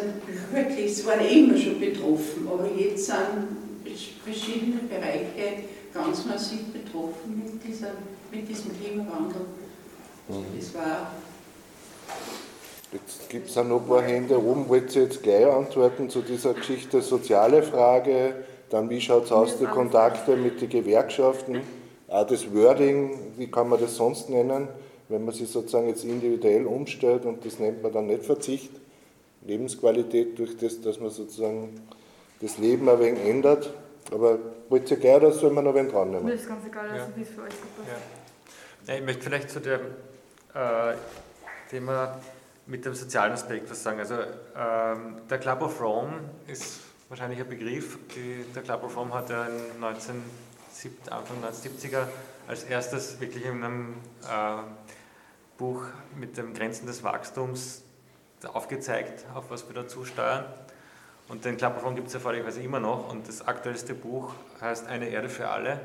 [0.52, 3.18] wirklich, sie waren immer schon betroffen, aber jetzt sind
[4.24, 7.92] verschiedene Bereiche ganz massiv betroffen mit, dieser,
[8.32, 9.42] mit diesem Klimawandel.
[10.28, 10.44] Mhm.
[10.58, 11.10] Das war
[12.92, 14.68] Jetzt gibt es auch noch ein paar Hände oben.
[14.68, 18.36] Wollt ihr jetzt gleich antworten zu dieser Geschichte soziale Frage?
[18.70, 21.60] Dann wie schaut es aus, die Kontakte mit den Gewerkschaften?
[22.06, 24.68] Auch das Wording, wie kann man das sonst nennen,
[25.08, 28.70] wenn man sich sozusagen jetzt individuell umstellt und das nennt man dann nicht Verzicht,
[29.44, 31.80] Lebensqualität durch das, dass man sozusagen
[32.40, 33.72] das Leben ein wenig ändert.
[34.10, 36.26] Aber wollt ihr gleich oder soll man noch wen dran nehmen?
[36.26, 37.88] Mir ist ganz egal, also wie es für euch super
[38.86, 38.94] ja.
[38.94, 39.80] Ich möchte vielleicht zu dem
[40.54, 40.94] äh,
[41.70, 42.20] Thema
[42.66, 43.98] mit dem sozialen Aspekt was sagen.
[43.98, 46.12] Also ähm, der Club of Rome
[46.46, 47.98] ist wahrscheinlich ein Begriff.
[48.14, 50.14] Die, der Club of Rome hat ja in 19
[51.10, 52.06] Anfang 1970er
[52.46, 54.62] als erstes wirklich in einem äh,
[55.56, 55.82] Buch
[56.18, 57.83] mit den Grenzen des Wachstums
[58.46, 60.44] aufgezeigt, auf was wir da zusteuern.
[61.28, 63.10] Und den Klapperfond gibt es ja vorlicherweise immer noch.
[63.10, 65.80] Und das aktuellste Buch heißt Eine Erde für alle.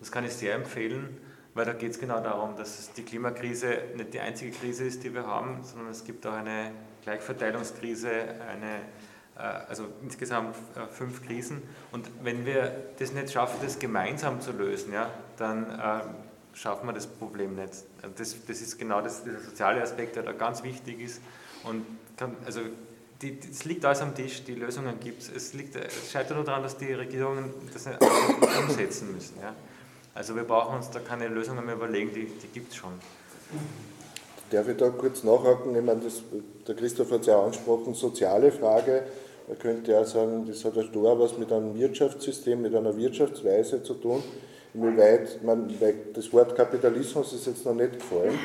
[0.00, 1.20] Das kann ich sehr empfehlen,
[1.54, 5.14] weil da geht es genau darum, dass die Klimakrise nicht die einzige Krise ist, die
[5.14, 8.10] wir haben, sondern es gibt auch eine Gleichverteilungskrise,
[8.50, 8.80] eine
[9.36, 11.62] äh, also insgesamt äh, fünf Krisen.
[11.92, 16.92] Und wenn wir das nicht schaffen, das gemeinsam zu lösen, ja, dann äh, schaffen wir
[16.92, 17.72] das Problem nicht.
[18.16, 21.20] Das, das ist genau das, der soziale Aspekt, der da ganz wichtig ist.
[21.64, 21.84] Und
[22.16, 22.60] kann, also
[23.50, 25.30] es liegt alles am Tisch, die Lösungen gibt es.
[25.30, 27.98] Es, es scheitert nur daran, dass die Regierungen das nicht
[28.68, 29.36] umsetzen müssen.
[29.40, 29.54] Ja.
[30.14, 32.92] Also wir brauchen uns da keine Lösungen mehr überlegen, die, die gibt es schon.
[34.50, 35.74] Darf ich da kurz nachhaken?
[35.74, 36.22] Ich meine, das,
[36.66, 39.04] der Christoph hat es ja angesprochen, soziale Frage.
[39.48, 43.82] Man könnte ja sagen, das hat ja da was mit einem Wirtschaftssystem, mit einer Wirtschaftsweise
[43.82, 44.22] zu tun.
[44.72, 45.72] Inwieweit, man,
[46.14, 48.38] das Wort Kapitalismus ist jetzt noch nicht gefallen,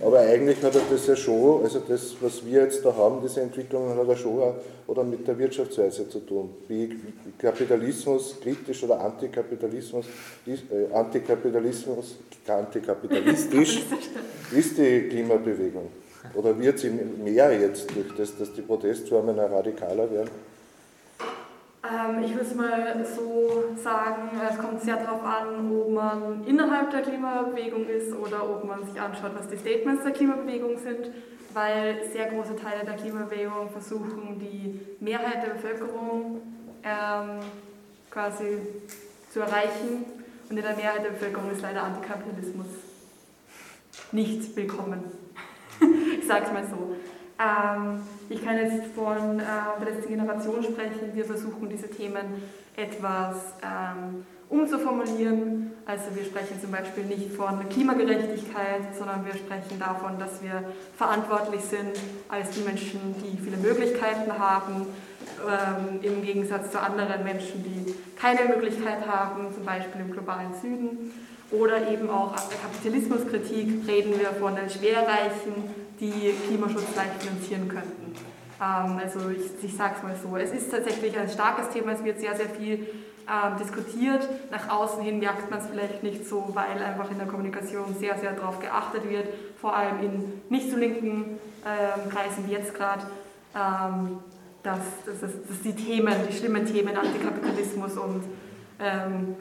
[0.00, 3.40] aber eigentlich hat er das ja schon, also das, was wir jetzt da haben, diese
[3.40, 4.54] Entwicklungen hat er schon auch,
[4.86, 6.50] oder mit der Wirtschaftsweise zu tun.
[6.68, 6.96] Wie
[7.38, 10.06] Kapitalismus kritisch oder Antikapitalismus,
[10.46, 13.82] äh, Antikapitalismus, antikapitalistisch
[14.56, 15.88] ist die Klimabewegung.
[16.34, 20.30] Oder wird sie mehr jetzt durch das, dass die Protestformen radikaler werden?
[21.90, 26.90] Ähm, ich würde es mal so sagen, es kommt sehr darauf an, ob man innerhalb
[26.90, 31.10] der Klimabewegung ist oder ob man sich anschaut, was die Statements der Klimabewegung sind,
[31.54, 36.42] weil sehr große Teile der Klimabewegung versuchen, die Mehrheit der Bevölkerung
[36.82, 37.40] ähm,
[38.10, 38.58] quasi
[39.32, 40.04] zu erreichen.
[40.50, 42.66] Und in der Mehrheit der Bevölkerung ist leider Antikapitalismus
[44.12, 45.04] nicht willkommen.
[46.20, 46.96] ich sage es mal so.
[47.38, 49.42] Ähm, ich kann jetzt von äh,
[49.80, 51.14] der letzten Generation sprechen.
[51.14, 52.42] Wir versuchen diese Themen
[52.76, 55.72] etwas ähm, umzuformulieren.
[55.86, 60.64] Also wir sprechen zum Beispiel nicht von Klimagerechtigkeit, sondern wir sprechen davon, dass wir
[60.96, 61.98] verantwortlich sind
[62.28, 64.86] als die Menschen, die viele Möglichkeiten haben,
[65.46, 71.12] ähm, im Gegensatz zu anderen Menschen, die keine Möglichkeit haben, zum Beispiel im globalen Süden.
[71.50, 78.14] Oder eben auch der Kapitalismuskritik reden wir von den Schwerreichen, die Klimaschutz leicht finanzieren könnten.
[78.60, 82.04] Ähm, also ich, ich sage es mal so, es ist tatsächlich ein starkes Thema, es
[82.04, 82.86] wird sehr, sehr viel
[83.28, 84.28] ähm, diskutiert.
[84.50, 88.18] Nach außen hin merkt man es vielleicht nicht so, weil einfach in der Kommunikation sehr,
[88.18, 89.26] sehr darauf geachtet wird,
[89.60, 93.02] vor allem in nicht so linken ähm, Kreisen wie jetzt gerade,
[94.62, 98.22] dass, dass, dass, die Themen, die schlimmen Themen Antikapitalismus und
[98.78, 99.34] ähm,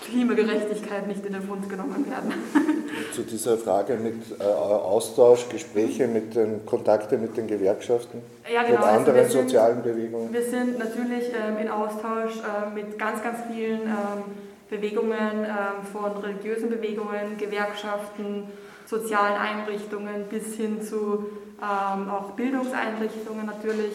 [0.00, 2.32] Klimagerechtigkeit nicht in den Mund genommen werden.
[3.12, 8.78] Zu dieser Frage mit äh, Austausch, Gespräche, mit den Kontakte mit den Gewerkschaften, ja, genau.
[8.78, 10.32] mit also anderen also sind, sozialen Bewegungen?
[10.32, 14.24] Wir sind natürlich ähm, in Austausch äh, mit ganz, ganz vielen ähm,
[14.70, 18.44] Bewegungen, ähm, von religiösen Bewegungen, Gewerkschaften,
[18.86, 21.30] sozialen Einrichtungen bis hin zu
[21.60, 23.92] ähm, auch Bildungseinrichtungen natürlich.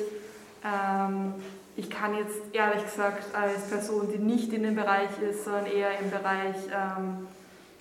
[1.76, 6.00] Ich kann jetzt ehrlich gesagt als Person, die nicht in dem Bereich ist, sondern eher
[6.00, 7.28] im Bereich ähm,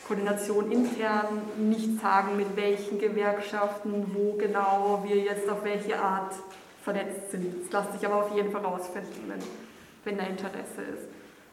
[0.07, 6.33] Koordination intern, nicht sagen, mit welchen Gewerkschaften, wo genau wir jetzt auf welche Art
[6.83, 7.71] vernetzt sind.
[7.71, 9.41] Das lässt sich aber auf jeden Fall rausfinden, wenn,
[10.05, 11.09] wenn da Interesse ist.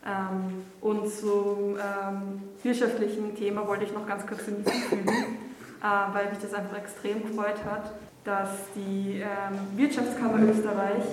[0.06, 6.39] Ähm, und zum ähm, wirtschaftlichen Thema wollte ich noch ganz kurz hinzufügen, äh, weil mich
[6.41, 7.91] das einfach extrem gefreut hat,
[8.23, 11.04] dass die ähm, Wirtschaftskammer Österreich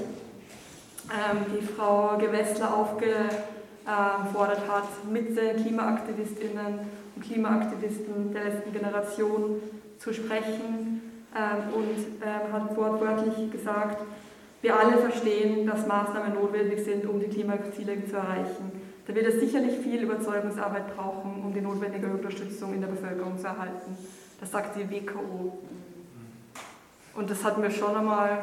[1.08, 6.80] die Frau Gewessler aufgefordert hat, mit den KlimaaktivistInnen
[7.14, 9.60] und Klimaaktivisten der letzten Generation
[9.98, 11.00] zu sprechen
[11.34, 14.02] ähm, und ähm, hat wortwörtlich gesagt,
[14.62, 18.72] wir alle verstehen, dass Maßnahmen notwendig sind, um die Klimaziele zu erreichen.
[19.06, 23.46] Da wird es sicherlich viel Überzeugungsarbeit brauchen, um die notwendige Unterstützung in der Bevölkerung zu
[23.46, 23.96] erhalten.
[24.40, 25.58] Das sagt die WKO.
[27.14, 28.42] Und das hat mir schon einmal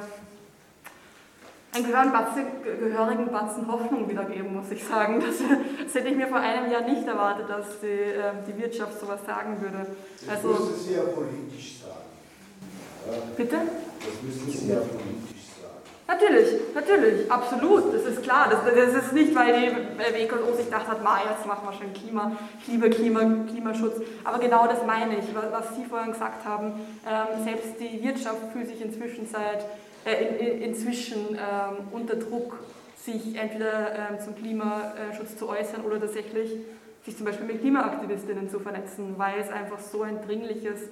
[1.73, 5.19] einen gehörigen Batzen Hoffnung wiedergeben, muss ich sagen.
[5.19, 5.37] Das,
[5.83, 9.19] das, hätte ich mir vor einem Jahr nicht erwartet, dass die, äh, die Wirtschaft sowas
[9.25, 9.87] sagen würde.
[10.29, 13.33] Also, das müssen Sie ja politisch sagen.
[13.35, 13.57] Bitte?
[13.57, 15.81] Das müssen Sie ja politisch sagen.
[16.05, 18.49] Natürlich, natürlich, absolut, das ist klar.
[18.51, 21.93] Das, das ist nicht, weil die WKO sich gedacht hat, Ma, jetzt machen wir schon
[21.93, 22.33] Klima,
[22.63, 24.01] Klima, Klima, Klimaschutz.
[24.23, 26.73] Aber genau das meine ich, was Sie vorhin gesagt haben.
[27.07, 29.65] Ähm, selbst die Wirtschaft fühlt sich inzwischen seit
[30.05, 32.59] in, in, inzwischen ähm, unter Druck,
[32.97, 36.51] sich entweder ähm, zum Klimaschutz zu äußern oder tatsächlich
[37.05, 40.83] sich zum Beispiel mit Klimaaktivistinnen zu vernetzen, weil es einfach so ein dringliches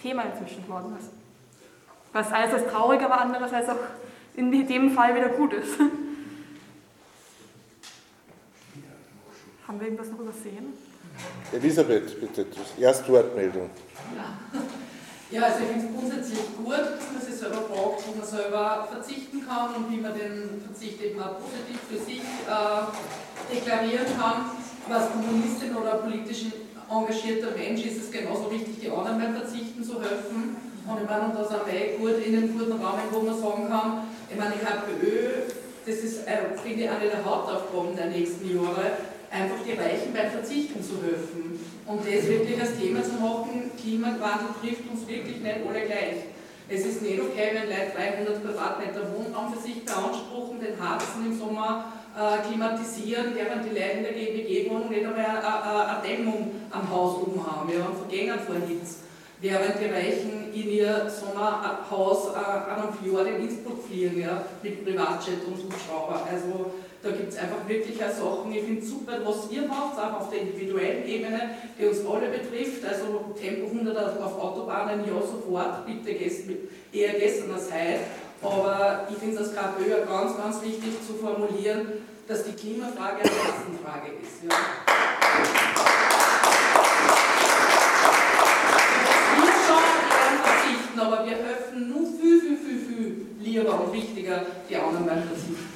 [0.00, 1.10] Thema inzwischen geworden ist.
[2.12, 3.76] Was einerseits traurig, aber andererseits auch
[4.34, 5.78] in dem Fall wieder gut ist.
[9.68, 10.72] Haben wir irgendwas noch übersehen?
[11.52, 12.46] Elisabeth, bitte,
[12.78, 13.68] Erstwortmeldung.
[14.16, 14.38] Ja.
[15.30, 18.88] Ja, also ich finde es grundsätzlich gut, dass man sich selber fragt, wo man selber
[18.90, 22.82] verzichten kann und wie man den Verzicht eben auch positiv für sich äh,
[23.46, 24.58] deklarieren kann.
[24.90, 26.50] Als Kommunistin oder politisch
[26.90, 30.58] engagierter Mensch ist es genauso wichtig, die anderen beim Verzichten zu helfen.
[30.82, 33.68] Und ich meine, und da sind wir gut in einem guten Rahmen, wo man sagen
[33.70, 35.46] kann, ich meine, die HPÖ,
[35.86, 38.98] das ist, äh, finde ich, eine der Hauptaufgaben der nächsten Jahre,
[39.30, 41.59] einfach die Reichen beim Verzichten zu helfen.
[41.86, 46.30] Und das wirklich als Thema zu machen, Klimawandel trifft uns wirklich nicht alle gleich.
[46.68, 51.36] Es ist nicht okay, wenn Leute 300 Quadratmeter Wohnraum für sich beanspruchen, den Harzen im
[51.36, 56.52] Sommer äh, klimatisieren, während die Leute in der GmbG wohnung nicht einmal eine, eine, Dämmung
[56.70, 59.02] am Haus oben haben ja, und vergängen vor Hitze.
[59.40, 64.84] während die Reichen in ihr Sommerhaus äh, an einem Fjord in Innsbruck fliegen, ja, mit
[64.84, 66.26] Privatjet und Hubschrauber.
[66.30, 66.70] Also
[67.02, 70.30] da gibt es einfach wirklich auch Sachen, ich finde super, was ihr macht, auch auf
[70.30, 72.84] der individuellen Ebene, die uns alle betrifft.
[72.84, 78.00] Also Tempo 100 auf Autobahnen, ja sofort, bitte eher gestern als heute.
[78.42, 83.30] Aber ich finde es als KPÖ ganz, ganz wichtig zu formulieren, dass die Klimafrage eine
[83.30, 84.44] Klassenfrage ist.
[84.44, 84.56] Ja.
[91.00, 95.69] Aber wir helfen nur viel, viel, viel, viel lieber und wichtiger die anderen Verzichten.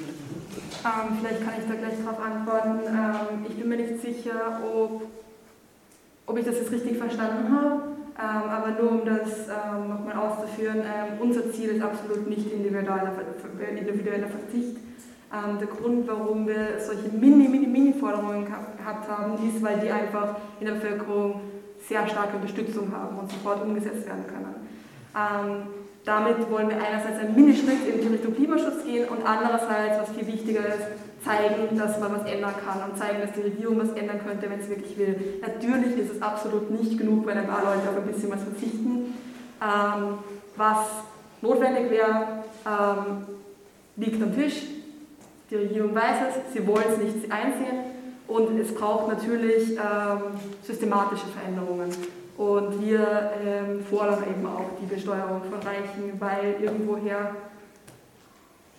[0.85, 2.81] Ähm, vielleicht kann ich da gleich darauf antworten.
[2.87, 5.03] Ähm, ich bin mir nicht sicher, ob,
[6.27, 7.83] ob ich das jetzt richtig verstanden habe.
[8.17, 13.13] Ähm, aber nur um das ähm, nochmal auszuführen, ähm, unser Ziel ist absolut nicht individueller,
[13.77, 14.77] individueller Verzicht.
[15.33, 19.91] Ähm, der Grund, warum wir solche mini, mini, mini Forderungen gehabt haben, ist, weil die
[19.91, 21.41] einfach in der Bevölkerung
[21.89, 24.55] sehr starke Unterstützung haben und sofort umgesetzt werden können.
[26.05, 30.61] Damit wollen wir einerseits einen Minischritt in Richtung Klimaschutz gehen und andererseits, was viel wichtiger
[30.61, 30.85] ist,
[31.25, 34.61] zeigen, dass man was ändern kann und zeigen, dass die Regierung was ändern könnte, wenn
[34.61, 35.41] es wirklich will.
[35.41, 39.15] Natürlich ist es absolut nicht genug, wenn ein paar Leute auf ein bisschen was verzichten.
[39.63, 40.19] Ähm,
[40.57, 40.87] was
[41.41, 43.25] notwendig wäre, ähm,
[43.97, 44.63] liegt am Tisch.
[45.51, 47.79] Die Regierung weiß es, sie wollen es nicht einsehen
[48.29, 51.91] und es braucht natürlich ähm, systematische Veränderungen.
[52.37, 57.31] Und wir ähm, fordern eben auch die Besteuerung von Reichen, weil irgendwoher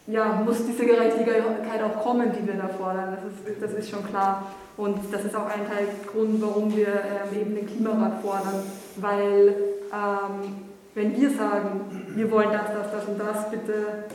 [0.08, 1.42] ja, muss diese Gerechtigkeit
[1.84, 3.16] auch kommen, die wir da fordern.
[3.16, 4.46] Das ist, das ist schon klar.
[4.78, 8.62] Und das ist auch ein Teil Grund, warum wir ähm, eben den Klimarat fordern.
[8.98, 9.56] Weil
[9.92, 10.56] ähm,
[10.94, 14.06] wenn wir sagen, wir wollen das, das, das und das, bitte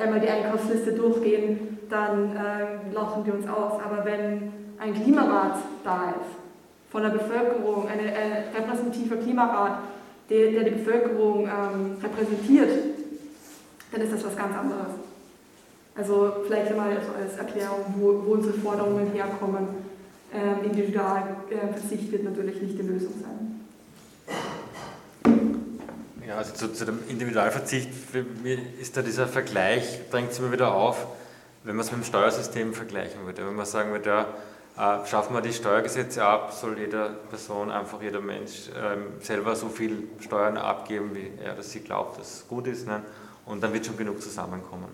[0.00, 3.80] einmal die Einkaufsliste durchgehen, dann äh, lachen wir uns aus.
[3.84, 6.39] Aber wenn ein Klimarat da ist,
[6.90, 8.00] von der Bevölkerung, ein
[8.54, 9.78] repräsentativer Klimarat,
[10.28, 12.70] der, der die Bevölkerung ähm, repräsentiert,
[13.92, 14.92] dann ist das was ganz anderes.
[15.96, 19.68] Also vielleicht einmal so als Erklärung, wo, wo unsere Forderungen herkommen.
[20.32, 23.60] Ähm, Individualverzicht äh, wird natürlich nicht die Lösung sein.
[26.26, 27.88] Ja, also zu, zu, dem Individualverzicht,
[28.80, 31.08] ist da dieser Vergleich, drängt sich immer wieder auf,
[31.64, 33.44] wenn man es mit dem Steuersystem vergleichen würde.
[33.44, 34.26] Wenn man sagen würde, ja, äh,
[35.06, 40.08] schaffen wir die Steuergesetze ab, soll jede Person, einfach jeder Mensch ähm, selber so viel
[40.20, 42.86] Steuern abgeben, wie er oder sie glaubt, dass es gut ist.
[42.86, 43.02] Ne?
[43.44, 44.88] Und dann wird schon genug zusammenkommen.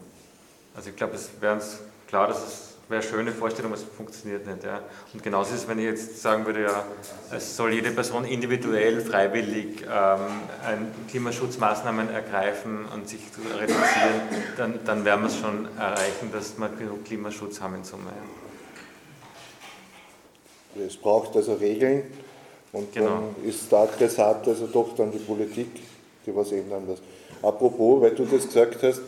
[0.74, 3.86] Also ich glaube, es wäre uns klar, dass es wäre eine schöne Vorstellung, aber es
[3.96, 4.64] funktioniert nicht.
[4.64, 4.80] Ja.
[5.12, 6.84] Und genauso ist es, wenn ich jetzt sagen würde, ja,
[7.32, 13.20] es soll jede Person individuell, freiwillig ähm, Klimaschutzmaßnahmen ergreifen und sich
[13.58, 14.20] reduzieren,
[14.56, 18.04] dann, dann werden wir es schon erreichen, dass wir genug Klimaschutz haben in Summe.
[18.06, 18.45] Ja.
[20.86, 22.04] Es braucht also Regeln
[22.72, 23.06] und genau.
[23.06, 25.68] dann ist der Adressat also doch dann die Politik,
[26.26, 27.00] die was ändern muss.
[27.42, 29.00] Apropos, weil du das gesagt hast,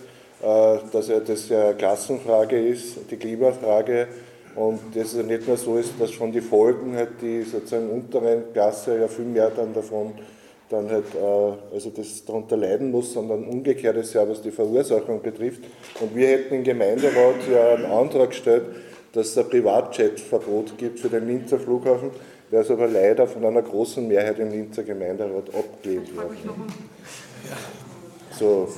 [0.42, 4.08] äh, dass ja das ja Klassenfrage ist, die Klimafrage,
[4.54, 8.52] und das ja nicht nur so ist, dass schon die Folgen halt die sozusagen unteren
[8.52, 10.14] Klasse ja viel mehr dann davon
[10.68, 15.22] dann halt äh, also das darunter leiden muss, sondern umgekehrt ist ja, was die Verursachung
[15.22, 15.62] betrifft.
[16.00, 18.64] Und wir hätten im Gemeinderat ja einen Antrag gestellt,
[19.18, 22.10] dass es ein Privatjetverbot gibt für den Linzer Flughafen,
[22.52, 26.36] der ist aber leider von einer großen Mehrheit im Linzer Gemeinderat abgelehnt worden.
[28.38, 28.68] So,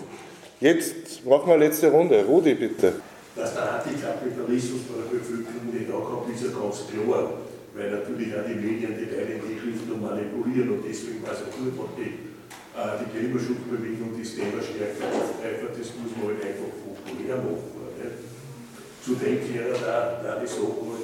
[0.59, 2.25] jetzt machen wir eine letzte Runde.
[2.25, 2.95] Rudi, bitte.
[3.37, 7.37] Dass der Antikapitalismus bei der Bevölkerung nicht ankommt, ist ja ganz klar,
[7.77, 11.53] weil natürlich auch die Medien die Leute in und manipulieren und deswegen war es ja
[11.53, 12.33] gut, wenn die,
[12.81, 17.80] äh, die Klimaschutzbewegung das Thema stärker aufgreift, das muss man halt einfach populär machen.
[19.05, 21.01] Zudem wäre da, da die Sache,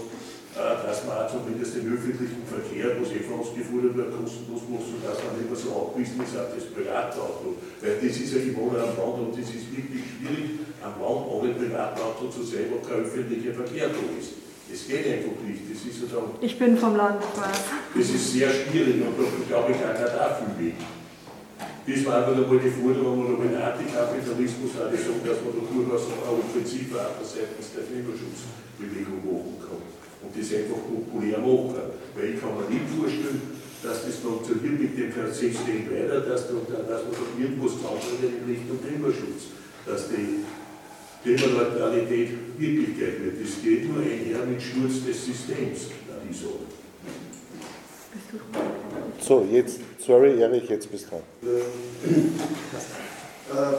[0.56, 4.88] äh, dass man zumindest den öffentlichen Verkehr, was eh von uns gefordert wird, kostenlos macht,
[4.88, 7.56] sodass man nicht mehr so abgewiesen ist auf das Privatauto.
[7.80, 11.52] Weil das ist ja, wohne am Land und das ist wirklich schwierig, am Land ohne
[11.56, 14.44] Privatauto zu sein, wo kein öffentlicher Verkehr da ist.
[14.68, 15.62] Das geht einfach nicht.
[15.70, 17.22] Das ist ja dann, ich bin vom Land.
[17.22, 20.74] Das ist sehr schwierig und da glaube ich auch nicht dafür Weg.
[21.86, 25.62] Das war einfach einmal die Forderung oder den Antikapitalismus, auch die sagen, dass man da
[25.70, 29.86] durchaus eine Offensive auch seitens der Klimaschutzbewegung machen kann.
[30.26, 31.94] Und das einfach populär machen.
[32.18, 36.58] Weil ich kann mir nicht vorstellen, dass das funktioniert mit dem System weiter, dass, da,
[36.58, 39.54] dass man da irgendwas zusammenbringt in Richtung Klimaschutz.
[39.86, 40.42] Dass die
[41.22, 43.46] Klimaneutralität Wirklichkeit wird.
[43.46, 46.66] Das geht nur einher mit Sturz des Systems, da ich sagen.
[49.20, 51.22] So, jetzt, sorry, Erich, jetzt bist du dran.
[53.48, 53.78] Äh, äh,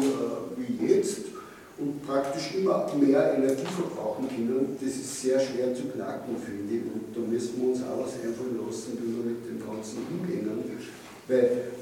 [0.55, 1.32] wie jetzt
[1.77, 6.83] und praktisch immer mehr Energie verbrauchen können, das ist sehr schwer zu knacken, finde ich.
[6.83, 10.49] Und da müssen wir uns auch was einfallen lassen, wie wir mit dem Ganzen umgehen.
[11.27, 11.73] Weil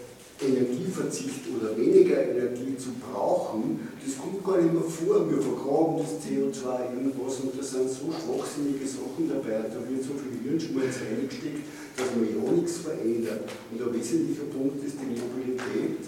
[0.41, 5.29] Energieverzicht oder weniger Energie zu brauchen, das kommt gar nicht mehr vor.
[5.29, 10.17] Wir vergraben das CO2 irgendwas und da sind so schwachsinnige Sachen dabei, da wird so
[10.17, 11.61] viel Hirnschmalz reingesteckt,
[11.95, 13.49] dass man ja nichts verändert.
[13.71, 16.01] Und ein wesentlicher Punkt ist die Mobilität,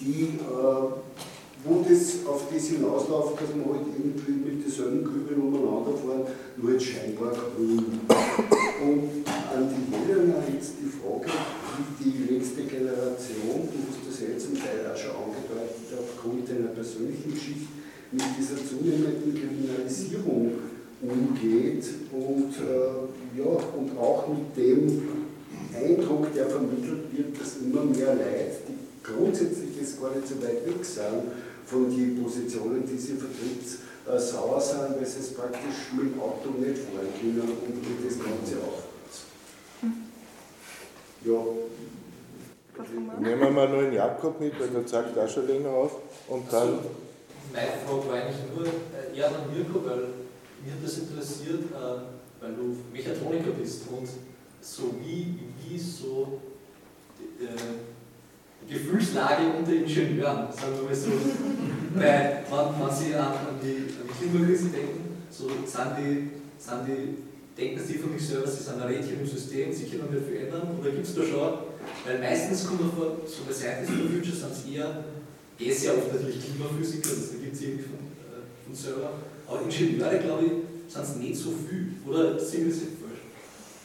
[0.00, 1.27] die, äh,
[1.64, 6.72] wo das auf das hinausläuft, dass man halt irgendwie mit denselben Kübeln umeinander fahren, nur
[6.72, 8.00] jetzt scheinbar grün.
[8.78, 11.26] Und an die Jelena jetzt die Frage,
[11.98, 16.70] die letzte Generation, du hast das ja jetzt zum Teil auch schon angedeutet, aufgrund deiner
[16.70, 17.66] persönlichen Geschichte,
[18.12, 20.52] mit dieser zunehmenden Kriminalisierung
[21.02, 25.02] umgeht und, äh, ja, und auch mit dem
[25.74, 30.66] Eindruck, der vermittelt wird, dass immer mehr Leute, die grundsätzlich jetzt gar nicht so weit
[30.66, 35.92] weg sind von den Positionen, die sie vertritt, äh, sauer sind, weil sie es praktisch
[35.92, 38.88] mit dem Auto nicht fahren können und das Ganze auch.
[41.24, 41.44] Ja.
[43.20, 45.92] Nehmen wir mal nur den Jakob mit, weil der zeigt auch schon länger auf.
[46.28, 46.68] Und dann.
[46.68, 46.80] Also,
[47.52, 48.66] meine Frage war eigentlich nur
[49.14, 49.98] eher an Mirko, weil
[50.64, 54.08] mir das interessiert, äh, weil du Mechatroniker bist und
[54.60, 56.40] so wie, wie so
[57.40, 57.46] äh,
[58.68, 61.10] Gefühlslage unter Ingenieuren, sagen wir mal so.
[61.94, 67.28] weil, wenn, wenn Sie an, an, die, an Klimakrise denken, so sind die, sind die
[67.58, 70.46] denken Sie von sich selber, Sie sind ein Rädchen im System, Sie können nicht viel
[70.46, 70.78] ändern?
[70.80, 71.52] Oder gibt es da schon,
[72.04, 75.04] weil meistens kommt man vor, so bei Scientists for Future sind es eher,
[75.58, 77.98] eh sehr oft natürlich Klimaphysiker, das gibt es irgendwie von,
[78.30, 79.12] äh, von selber,
[79.48, 81.94] aber Ingenieure, glaube ich, sind es nicht so viel.
[82.06, 83.07] Oder das falsch?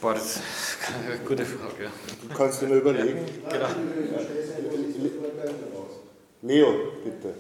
[0.04, 0.44] Boah, das ist
[0.92, 1.88] eine gute Frage.
[2.28, 3.20] Du kannst dir nur überlegen.
[3.50, 3.70] Ja, genau.
[6.42, 6.68] Leo,
[7.06, 7.34] bitte.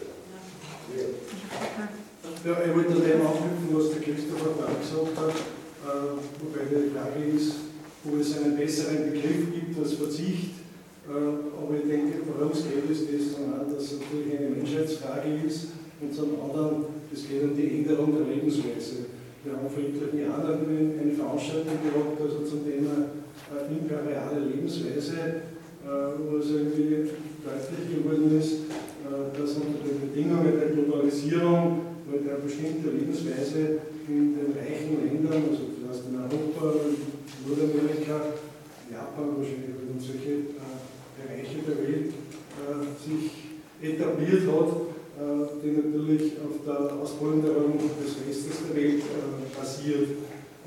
[2.46, 5.36] Ja, ich wollte dem anknüpfen, was der Christopher da gesagt hat.
[5.36, 7.52] Äh, wobei die Frage ist,
[8.06, 10.52] wo es einen besseren Begriff gibt als Verzicht.
[11.06, 14.50] Äh, aber ich denke, vor uns geht es das zum einen, dass es natürlich eine
[14.52, 15.68] Menschheitsfrage ist
[16.00, 19.13] und zum anderen, es geht um die Änderung der Lebensweise.
[19.44, 23.12] Wir haben vor etlichen Jahren eine Veranstaltung gehabt, also zum Thema
[23.52, 25.52] äh, imperiale Lebensweise,
[25.84, 27.12] wo es irgendwie
[27.44, 28.72] deutlich geworden ist,
[29.04, 35.76] dass unter den Bedingungen der Globalisierung mit einer bestimmten Lebensweise in den reichen Ländern, also
[35.76, 36.80] zuerst in Europa,
[37.44, 38.40] Nordamerika,
[38.92, 40.78] Japan wahrscheinlich und solche äh,
[41.18, 44.93] Bereiche der Welt äh, sich etabliert hat, äh,
[45.62, 50.10] die natürlich auf der Ausplünderung des Restes der Welt äh, basiert.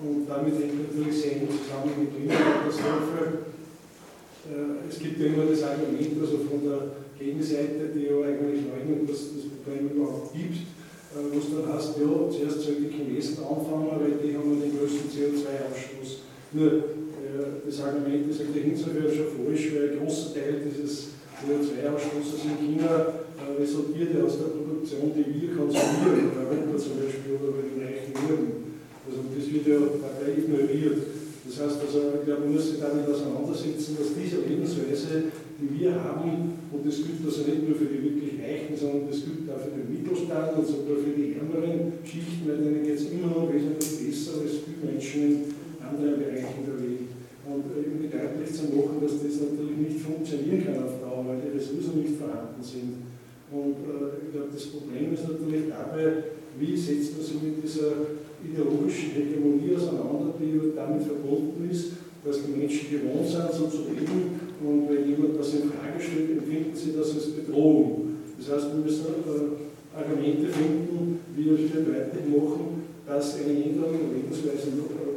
[0.03, 3.53] Und damit hängt natürlich sehr eng zusammen mit Klimakatastrophe.
[4.47, 6.81] Äh, es gibt ja immer das Argument, also von der
[7.19, 10.77] Gegenseite, die ja eigentlich leugnet, dass das Problem überhaupt gibt
[11.17, 14.77] äh, wo es dann heißt, ja, zuerst sollen die Chinesen anfangen, weil die haben den
[14.77, 16.29] größten CO2-Ausstoß.
[16.53, 22.49] Nur äh, das Argument ist eigentlich insofern schon falsch, weil ein großer Teil dieses CO2-Ausstoßes
[22.49, 27.37] in China äh, resultiert ja aus der Produktion, die wir konsumieren, in Europa zum Beispiel
[27.37, 28.81] oder bei den reichen Norden.
[29.05, 30.99] Also das wird ja dabei ignoriert.
[31.45, 35.31] Das heißt also, ich glaube, man muss sich damit auseinandersetzen, dass diese Lebensweise,
[35.61, 39.23] die wir haben, und das gilt also nicht nur für die wirklich Reichen, sondern das
[39.23, 43.13] gilt auch für den Mittelstand und sogar für die ärmeren Schichten, weil denen geht es
[43.15, 47.15] immer noch wesentlich besser als viele Menschen in anderen Bereichen der Welt.
[47.47, 52.03] Und irgendwie deutlich zu machen, dass das natürlich nicht funktionieren kann auf Weil die Ressourcen
[52.03, 53.09] nicht vorhanden sind.
[53.49, 58.21] Und äh, ich glaube, das Problem ist natürlich dabei, wie setzt man sich mit dieser
[58.45, 64.37] ideologischen Hegemonie auseinander, die damit verbunden ist, dass die Menschen gewohnt sind, so zu leben.
[64.61, 68.17] Und wenn jemand das in Frage stellt, empfinden sie das als Bedrohung.
[68.37, 74.21] Das heißt, wir müssen äh, Argumente finden, wie wir deutlich machen, dass eine Änderung der
[74.21, 75.16] Lebensweise äh,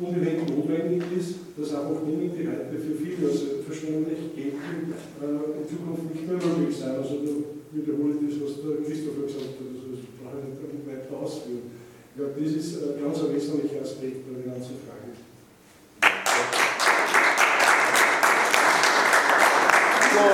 [0.00, 6.40] unbedingt notwendig ist, dass einfach heute für viele selbstverständlich gelten, äh, in Zukunft nicht mehr
[6.40, 6.96] möglich sein.
[6.96, 7.32] Also da
[7.72, 9.68] wiederhole ich das, was der Christopher gesagt hat.
[9.68, 11.68] Also brauche ich nicht weiter ausführen.
[12.16, 15.12] Ja, das ist ein ganz wesentlicher Aspekt bei der ganzen Frage.
[20.10, 20.26] So,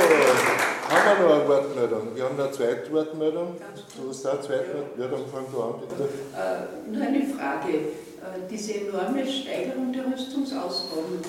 [0.88, 2.02] haben wir noch eine Wortmeldung?
[2.14, 3.56] Wir haben noch eine zweite Wortmeldung.
[3.58, 4.98] Du hast eine zweite Wortmeldung?
[4.98, 6.08] Ja, dann fang du an, bitte.
[6.32, 8.05] Äh, nur eine Frage.
[8.35, 11.20] Äh, diese enorme Steigerung der Rüstungsausgaben.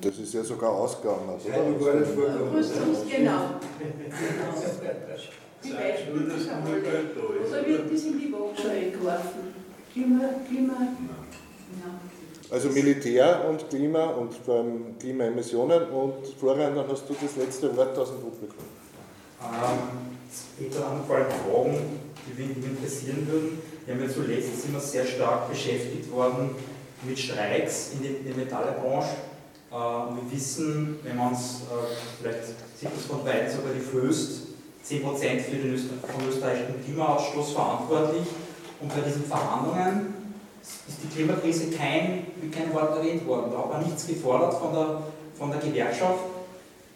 [0.00, 2.52] Das ist ja sogar Ausgaben, oder?
[2.52, 3.50] Rüstungs, genau.
[5.64, 6.82] Die Beispiele dieser Rolle.
[7.48, 9.54] Oder wird das in die Waagschale geworfen?
[9.92, 12.00] Klima, Klima, ja.
[12.50, 15.88] Also Militär und Klima und vor allem Klimaemissionen.
[15.88, 18.64] Und Florian, dann hast du das letzte Wort aus dem Publikum.
[19.42, 19.78] Ähm,
[20.30, 23.58] später haben vor allem Fragen, die mich interessieren würden.
[23.84, 26.50] Wir haben ja zuletzt sind sehr stark beschäftigt worden
[27.02, 29.16] mit Streiks in der, der Metallbranche.
[29.70, 32.46] Äh, wir wissen, wenn man es, äh, vielleicht
[32.78, 34.42] sieht das von beiden sogar die Föst,
[34.84, 38.26] 10% für den Öster vom österreichischen Klimaausstoß verantwortlich.
[38.80, 40.14] Und bei diesen Verhandlungen
[40.62, 43.50] ist die Klimakrise kein, kein Wort erwähnt worden.
[43.52, 45.02] Da hat man nichts gefordert von der,
[45.36, 46.20] von der Gewerkschaft.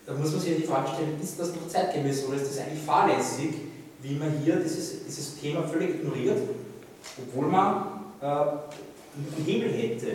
[0.06, 2.82] Da muss man sich die Frage stellen, ist das noch zeitgemäß oder ist das eigentlich
[2.84, 3.54] fahrlässig,
[4.02, 6.38] wie man hier dieses, dieses Thema völlig ignoriert,
[7.18, 7.84] obwohl man
[8.20, 10.06] äh, einen Hebel hätte.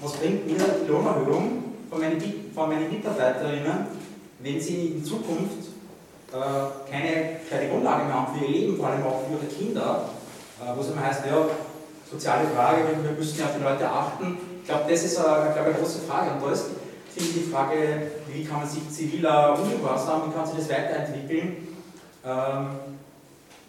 [0.00, 2.20] Was bringt mir die Lohnerhöhung von meinen,
[2.54, 3.86] von meinen Mitarbeiterinnen,
[4.40, 5.68] wenn sie in Zukunft
[6.32, 10.08] äh, keine, keine Grundlage mehr haben für ihr Leben, vor allem auch für ihre Kinder,
[10.60, 11.46] äh, wo es immer heißt, ja,
[12.10, 14.38] soziale Frage, wir müssen ja auf die Leute achten.
[14.60, 16.32] Ich glaube, das ist eine, glaube, eine große Frage.
[16.32, 16.66] Und da ist
[17.14, 17.76] finde die Frage,
[18.28, 21.68] wie kann man sich ziviler Ungehorsam, wie kann sich das weiterentwickeln?
[22.24, 22.66] Ähm,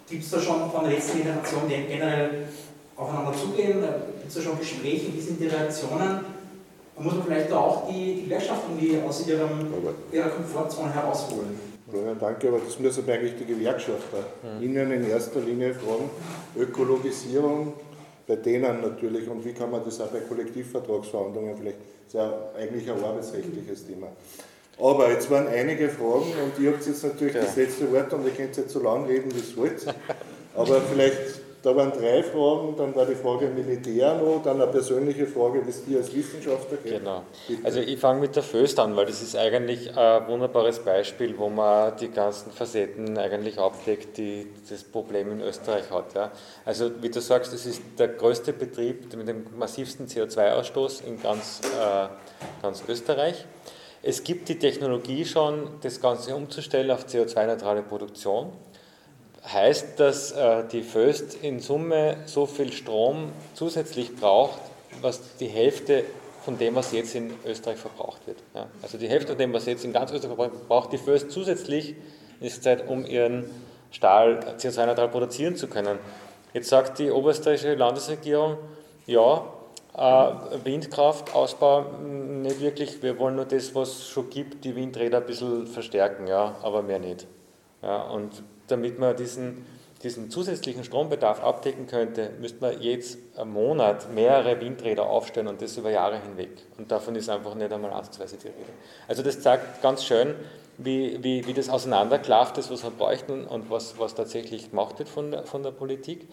[0.08, 2.48] Gibt es da schon von der letzten Generation, die generell
[2.96, 3.82] aufeinander zugehen?
[3.82, 5.14] Gibt es da schon Gespräche?
[5.14, 6.20] Wie sind die Reaktionen?
[6.96, 9.74] Da muss man vielleicht auch die, die Gewerkschaft irgendwie aus ihrem,
[10.12, 11.60] ihrer Komfortzone herausholen.
[11.92, 14.64] Ja, danke, aber das müssen eigentlich die Gewerkschafter mhm.
[14.64, 16.10] Ihnen in erster Linie fragen.
[16.58, 17.74] Ökologisierung,
[18.28, 22.34] bei denen natürlich und wie kann man das auch bei Kollektivvertragsverhandlungen vielleicht, das ist ja
[22.58, 24.08] eigentlich ein arbeitsrechtliches Thema.
[24.80, 27.42] Aber jetzt waren einige Fragen und ihr habt jetzt natürlich ja.
[27.42, 29.86] das letzte Wort und ihr könnt jetzt so lange reden, wie ihr wollt.
[30.56, 35.26] Aber vielleicht da waren drei Fragen, dann war die Frage Militär noch, dann eine persönliche
[35.26, 37.00] Frage, was dir als Wissenschaftler geht.
[37.00, 37.24] Genau.
[37.64, 41.50] Also ich fange mit der Föst an, weil das ist eigentlich ein wunderbares Beispiel, wo
[41.50, 46.14] man die ganzen Facetten eigentlich abdeckt, die das Problem in Österreich hat.
[46.14, 46.32] Ja.
[46.66, 51.62] Also wie du sagst, das ist der größte Betrieb mit dem massivsten CO2-Ausstoß in ganz,
[51.64, 52.10] äh,
[52.62, 53.44] ganz Österreich.
[54.08, 58.52] Es gibt die Technologie schon, das Ganze umzustellen auf CO2-neutrale Produktion
[59.52, 64.60] heißt, dass äh, die Föst in Summe so viel Strom zusätzlich braucht,
[65.02, 66.04] was die Hälfte
[66.44, 68.38] von dem, was jetzt in Österreich verbraucht wird.
[68.84, 71.32] Also die Hälfte von dem, was jetzt in ganz Österreich verbraucht wird, braucht die Föst
[71.32, 73.50] zusätzlich in dieser Zeit, um ihren
[73.90, 75.98] Stahl CO2-neutral produzieren zu können.
[76.54, 78.58] Jetzt sagt die oberösterreichische Landesregierung,
[79.08, 79.55] ja, äh,
[79.98, 85.68] Windkraftausbau nicht wirklich, wir wollen nur das, was es schon gibt, die Windräder ein bisschen
[85.68, 87.28] verstärken, ja, aber mehr nicht.
[87.82, 89.66] Ja, und damit man diesen,
[90.04, 95.78] diesen zusätzlichen Strombedarf abdecken könnte, müsste man jetzt am Monat mehrere Windräder aufstellen und das
[95.78, 96.50] über Jahre hinweg.
[96.78, 98.74] Und davon ist einfach nicht einmal ansatzweise die Rede.
[99.08, 100.36] Also das zeigt ganz schön,
[100.78, 105.08] wie, wie, wie das auseinanderklafft ist, was wir bräuchten und was, was tatsächlich gemacht wird
[105.08, 106.28] von der, von der Politik.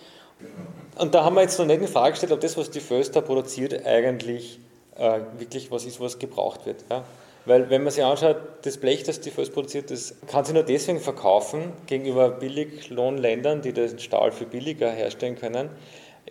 [0.99, 3.23] Und da haben wir jetzt noch nicht in Frage gestellt, ob das, was die Föster
[3.23, 4.59] produziert, eigentlich
[4.97, 6.85] äh, wirklich was ist, was gebraucht wird.
[6.91, 7.05] Ja?
[7.45, 10.63] Weil wenn man sich anschaut, das Blech, das die First produziert, das kann sie nur
[10.63, 15.71] deswegen verkaufen gegenüber Billiglohnländern, die den Stahl viel billiger herstellen können,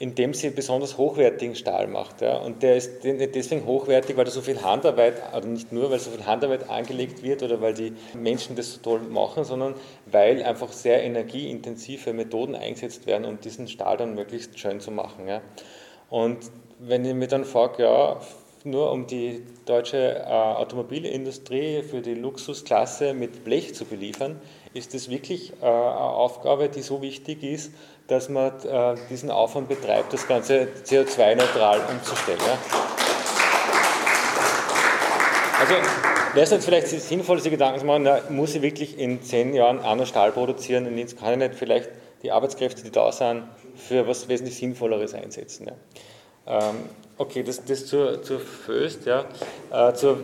[0.02, 2.22] indem sie besonders hochwertigen Stahl macht.
[2.22, 2.38] Ja.
[2.38, 6.10] Und der ist deswegen hochwertig, weil da so viel Handarbeit, also nicht nur, weil so
[6.10, 9.76] viel Handarbeit angelegt wird oder weil die Menschen das so toll machen, sondern
[10.08, 15.28] weil einfach sehr energieintensive Methoden eingesetzt werden, um diesen Stahl dann möglichst schön zu machen.
[15.28, 15.42] Ja.
[16.10, 16.40] Und
[16.80, 18.20] wenn ich mir dann frage, ja,
[18.64, 24.40] nur um die deutsche äh, Automobilindustrie für die Luxusklasse mit Blech zu beliefern,
[24.74, 27.74] ist das wirklich äh, eine Aufgabe, die so wichtig ist,
[28.12, 32.40] dass man äh, diesen Aufwand betreibt, das Ganze CO2-neutral umzustellen.
[32.46, 32.58] Ja?
[35.60, 35.74] Also
[36.34, 39.54] wäre es jetzt vielleicht sinnvoll, sich Gedanken zu machen, na, muss ich wirklich in zehn
[39.54, 41.90] Jahren anderen Stahl produzieren und jetzt kann ich nicht vielleicht
[42.24, 43.44] die Arbeitskräfte, die da sind,
[43.76, 45.68] für was wesentlich Sinnvolleres einsetzen.
[45.68, 46.60] Ja?
[46.60, 46.90] Ähm,
[47.22, 49.26] Okay, das, das zur, zur Föst, ja.
[49.72, 50.24] Äh, zur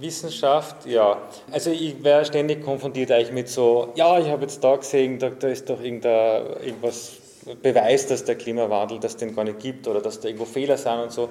[0.00, 1.18] Wissenschaft, ja.
[1.50, 5.30] Also ich wäre ständig konfrontiert eigentlich mit so, ja, ich habe jetzt da gesehen, da,
[5.30, 7.12] da ist doch irgendwas
[7.62, 11.00] Beweis, dass der Klimawandel, dass den gar nicht gibt oder dass da irgendwo Fehler sind
[11.00, 11.28] und so.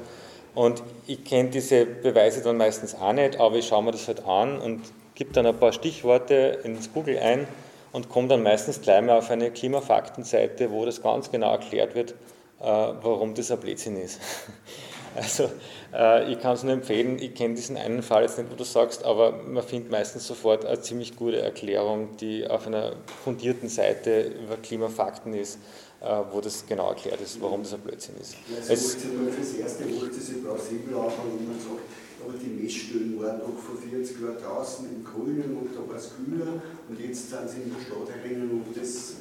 [0.56, 4.26] Und ich kenne diese Beweise dann meistens auch nicht, aber ich schaue mir das halt
[4.26, 4.82] an und
[5.14, 7.48] gebe dann ein paar Stichworte ins Google ein
[7.92, 12.12] und komme dann meistens gleich mal auf eine Klimafaktenseite, wo das ganz genau erklärt wird,
[12.60, 14.20] äh, warum das ein Blödsinn ist.
[15.18, 15.50] Also
[15.94, 18.64] äh, ich kann es nur empfehlen, ich kenne diesen einen Fall jetzt nicht, wo du
[18.64, 22.94] sagst, aber man findet meistens sofort eine ziemlich gute Erklärung, die auf einer
[23.24, 25.58] fundierten Seite über Klimafakten ist,
[26.02, 28.36] äh, wo das genau erklärt ist, warum das ein Blödsinn ist.
[28.48, 31.82] Ja, so es, das erste wollte sie plausibel anfangen, wo man sagt,
[32.24, 36.12] aber die Messstellen waren doch vor 40 Jahren draußen im Grünen und da war es
[36.14, 39.16] kühler und jetzt sind sie in der Stadt herinnen und das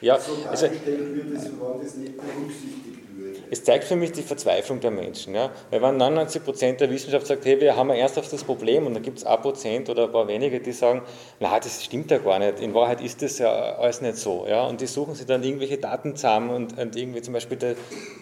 [0.00, 3.03] ja, so also, dargestellt wird, als wenn das nicht berücksichtigt
[3.50, 5.34] es zeigt für mich die Verzweiflung der Menschen.
[5.34, 5.50] Ja?
[5.70, 9.02] Weil wenn 99 Prozent der Wissenschaft sagt, hey, wir haben ein ernsthaftes Problem und dann
[9.02, 11.02] gibt es ein Prozent oder ein paar wenige, die sagen,
[11.40, 12.60] na, das stimmt ja gar nicht.
[12.60, 14.46] In Wahrheit ist das ja alles nicht so.
[14.48, 14.66] Ja?
[14.66, 17.76] Und die suchen sich dann irgendwelche Daten zusammen und, und irgendwie zum Beispiel der,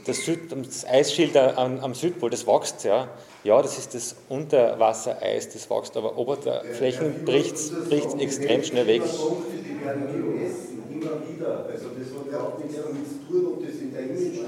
[0.06, 2.84] der Süd, das Eisschild am, am, Südpol, das wächst.
[2.84, 3.08] Ja?
[3.44, 7.72] ja, das ist das Unterwassereis, das wächst, aber Oberflächen bricht es
[8.18, 9.02] extrem schnell weg.
[9.02, 11.66] Die werden gemessen, immer wieder.
[11.66, 14.38] Also das hat ja auch nichts damit zu tun, ob das in der Image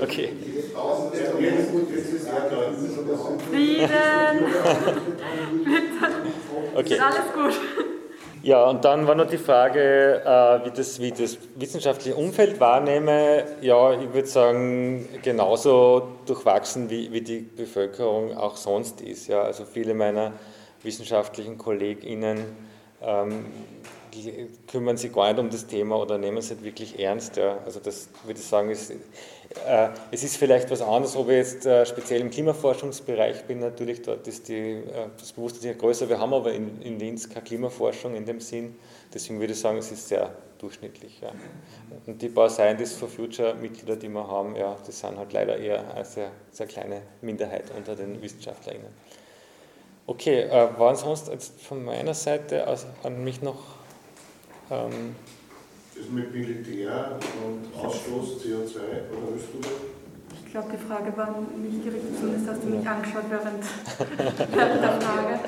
[0.00, 0.30] Okay.
[3.50, 3.88] Frieden!
[6.74, 6.94] okay.
[6.94, 7.60] Ist alles gut.
[8.42, 13.44] Ja, und dann war noch die Frage, äh, wie, das, wie das wissenschaftliche Umfeld wahrnehme.
[13.60, 19.28] Ja, ich würde sagen, genauso durchwachsen, wie, wie die Bevölkerung auch sonst ist.
[19.28, 20.32] Ja, also viele meiner
[20.82, 22.40] wissenschaftlichen KollegInnen
[23.00, 23.44] ähm,
[24.66, 27.36] kümmern sich gar nicht um das Thema oder nehmen es nicht wirklich ernst.
[27.36, 27.58] Ja.
[27.64, 31.66] Also das würde ich sagen, ist, äh, es ist vielleicht was anderes, ob ich jetzt
[31.66, 36.08] äh, speziell im Klimaforschungsbereich bin, natürlich, dort ist die, äh, das Bewusstsein größer.
[36.08, 38.76] Wir haben aber in, in Linz keine Klimaforschung in dem Sinn,
[39.12, 41.20] deswegen würde ich sagen, es ist sehr durchschnittlich.
[41.20, 41.32] Ja.
[42.06, 45.56] Und die paar Scientists for Future Mitglieder, die wir haben, ja, das sind halt leider
[45.56, 48.88] eher eine sehr, sehr kleine Minderheit unter den WissenschaftlerInnen.
[50.06, 53.81] Okay, äh, waren sonst jetzt von meiner Seite aus an mich noch
[54.72, 55.14] ähm,
[55.94, 59.70] das mit Militär und Ausstoß CO2, oder das?
[60.44, 63.64] Ich glaube, die Frage war nicht gerichtet, zumindest hast du mich angeschaut während,
[64.54, 65.40] während der Frage.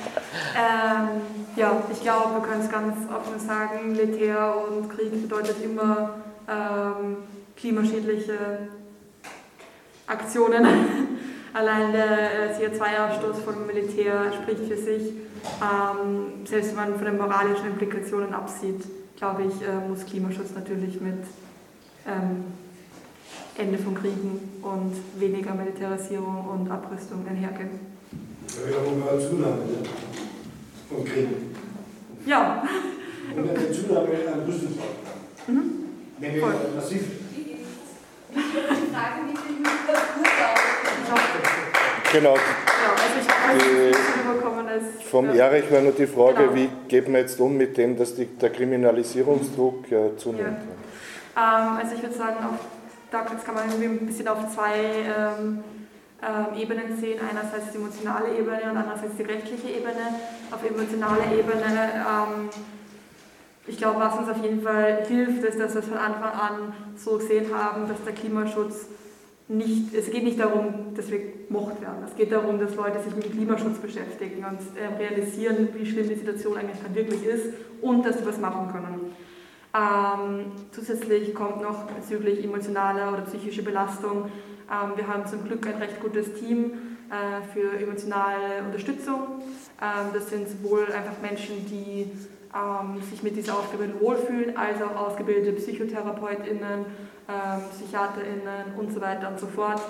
[0.56, 1.08] Ähm,
[1.56, 6.14] ja, ich glaube, wir können es ganz offen sagen, Militär und Krieg bedeutet immer
[6.48, 7.16] ähm,
[7.56, 8.68] klimaschädliche
[10.06, 10.66] Aktionen.
[11.52, 15.12] Allein der äh, CO2-Ausstoß vom Militär spricht für sich,
[15.62, 18.84] ähm, selbst wenn man von den moralischen Implikationen absieht
[19.16, 21.24] glaube ich, äh, muss Klimaschutz natürlich mit
[22.06, 22.44] ähm,
[23.56, 27.70] Ende von Kriegen und weniger Militarisierung und Abrüstung einhergehen.
[28.48, 29.62] Ja, wiederum eine Zunahme
[30.88, 31.54] von Kriegen.
[32.26, 32.62] Ja.
[33.36, 34.94] Und eine Zunahme an Rüstungswaffen.
[35.46, 35.62] Mhm.
[36.18, 36.54] Nämlich Voll.
[36.74, 37.02] massiv.
[37.34, 39.64] Die Frage mit dem
[42.12, 42.34] Genau.
[42.34, 42.40] Ja,
[42.92, 44.23] also ich weiß,
[45.14, 45.46] vom ja.
[45.46, 46.54] Erich war nur die Frage, genau.
[46.56, 50.58] wie geht man jetzt um mit dem, dass die, der Kriminalisierungsdruck äh, zunimmt?
[51.36, 51.68] Ja.
[51.68, 52.58] Ähm, also ich würde sagen, auf,
[53.12, 55.62] da kann man irgendwie ein bisschen auf zwei ähm,
[56.20, 57.20] ähm, Ebenen sehen.
[57.30, 60.18] Einerseits die emotionale Ebene und andererseits die rechtliche Ebene.
[60.50, 62.48] Auf emotionaler Ebene, ähm,
[63.68, 67.18] ich glaube, was uns auf jeden Fall hilft, ist, dass wir von Anfang an so
[67.18, 68.86] gesehen haben, dass der Klimaschutz
[69.48, 72.04] nicht, es geht nicht darum, dass wir gemocht werden.
[72.06, 76.14] Es geht darum, dass Leute sich mit Klimaschutz beschäftigen und äh, realisieren, wie schlimm die
[76.14, 77.46] Situation eigentlich dann wirklich ist
[77.82, 79.12] und dass sie was machen können.
[79.74, 84.30] Ähm, zusätzlich kommt noch bezüglich emotionaler oder psychischer Belastung,
[84.70, 86.72] ähm, wir haben zum Glück ein recht gutes Team
[87.10, 89.42] äh, für emotionale Unterstützung.
[89.82, 92.10] Ähm, das sind sowohl einfach Menschen, die
[92.54, 96.86] ähm, sich mit dieser Aufgabe wohlfühlen, als auch ausgebildete PsychotherapeutInnen,
[97.28, 99.80] ähm, PsychiaterInnen und so weiter und so fort.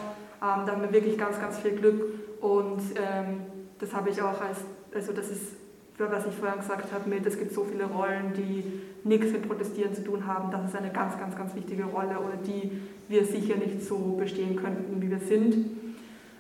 [0.43, 2.03] Ähm, da haben wir wirklich ganz, ganz viel Glück
[2.41, 3.41] und ähm,
[3.79, 4.59] das habe ich auch als,
[4.95, 5.53] also das ist,
[5.99, 9.95] was ich vorhin gesagt habe, mit, es gibt so viele Rollen, die nichts mit Protestieren
[9.95, 10.51] zu tun haben.
[10.51, 14.57] Das ist eine ganz, ganz, ganz wichtige Rolle, ohne die wir sicher nicht so bestehen
[14.57, 15.71] könnten, wie wir sind.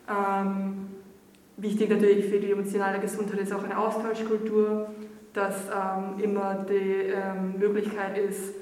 [0.09, 0.88] Ähm,
[1.57, 4.88] wichtig natürlich für die emotionale Gesundheit ist auch eine Austauschkultur,
[5.32, 8.55] dass ähm, immer die ähm, Möglichkeit ist,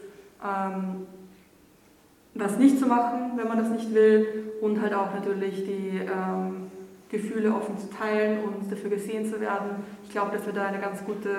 [2.35, 6.71] was nicht zu machen, wenn man das nicht will und halt auch natürlich die ähm,
[7.11, 9.85] Gefühle offen zu teilen und dafür gesehen zu werden.
[10.05, 11.31] Ich glaube, dass wir da eine ganz gute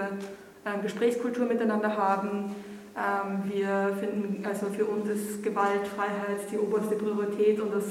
[0.65, 2.55] ähm, Gesprächskultur miteinander haben.
[2.95, 7.85] Ähm, wir finden, also für uns ist Gewaltfreiheit die oberste Priorität und das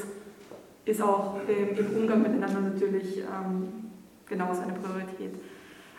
[0.85, 3.91] ist auch im, im Umgang miteinander natürlich ähm,
[4.27, 5.35] genauso eine Priorität.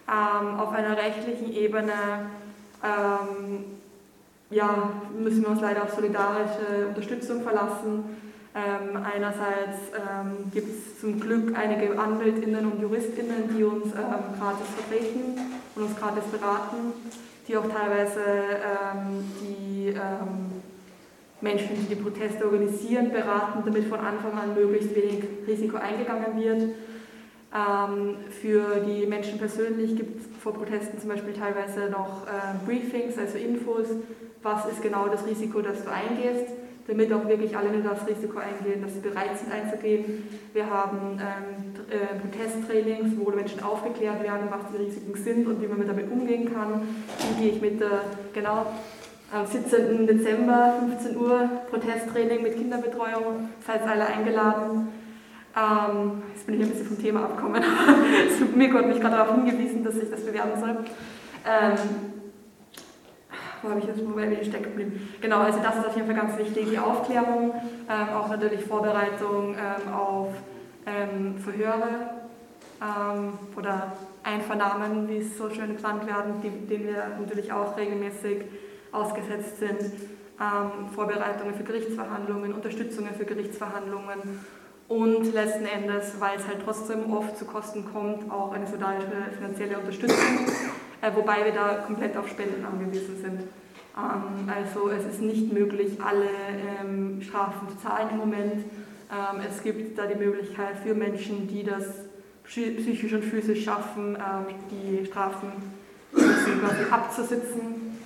[0.08, 1.92] Ähm, auf einer rechtlichen Ebene
[2.84, 3.66] ähm,
[4.54, 8.04] ja, müssen wir uns leider auf solidarische Unterstützung verlassen.
[8.56, 14.68] Ähm, einerseits ähm, gibt es zum Glück einige Anwältinnen und Juristinnen, die uns ähm, gratis
[14.78, 15.40] vertreten
[15.76, 16.94] und uns gratis beraten,
[17.48, 20.62] die auch teilweise ähm, die ähm,
[21.42, 26.76] Menschen, die die Proteste organisieren, beraten, damit von Anfang an möglichst wenig Risiko eingegangen wird.
[27.54, 33.18] Ähm, für die Menschen persönlich gibt es vor Protesten zum Beispiel teilweise noch äh, Briefings,
[33.18, 33.88] also Infos,
[34.42, 36.52] was ist genau das Risiko, das du eingehst,
[36.88, 40.28] damit auch wirklich alle nur das Risiko eingehen, dass sie bereit sind einzugehen.
[40.52, 45.68] Wir haben ähm, äh, Protesttrainings, wo Menschen aufgeklärt werden, was die Risiken sind und wie
[45.68, 46.82] man damit umgehen kann.
[47.20, 48.02] Wie gehe ich mit der,
[48.34, 48.66] genau,
[49.32, 50.08] am 17.
[50.08, 54.90] Dezember, 15 Uhr, Protesttraining mit Kinderbetreuung, seid alle eingeladen.
[55.56, 57.64] Ähm, jetzt bin ich ein bisschen vom Thema abgekommen.
[58.56, 60.78] Mirko hat mich gerade darauf hingewiesen, dass ich das bewerben soll.
[61.46, 61.78] Ähm,
[63.62, 65.10] wo habe ich jetzt wo bin ich stecken geblieben?
[65.22, 67.54] Genau, also das ist auf jeden Fall ganz wichtig, die Aufklärung,
[67.90, 70.34] ähm, auch natürlich Vorbereitung ähm, auf
[70.86, 72.10] ähm, Verhöre
[72.82, 78.44] ähm, oder Einvernahmen, wie es so schön genannt werden, die, denen wir natürlich auch regelmäßig
[78.92, 79.80] ausgesetzt sind,
[80.42, 84.20] ähm, Vorbereitungen für Gerichtsverhandlungen, Unterstützungen für Gerichtsverhandlungen
[84.88, 89.08] und letzten Endes, weil es halt trotzdem oft zu Kosten kommt, auch eine solidarische
[89.38, 90.48] finanzielle Unterstützung,
[91.02, 93.42] äh, wobei wir da komplett auf Spenden angewiesen sind.
[93.98, 96.28] Ähm, also es ist nicht möglich, alle
[96.82, 98.66] ähm, Strafen zu zahlen im Moment.
[99.12, 101.86] Ähm, es gibt da die Möglichkeit für Menschen, die das
[102.46, 105.52] psychisch und physisch schaffen, ähm, die Strafen
[106.92, 107.98] abzusitzen,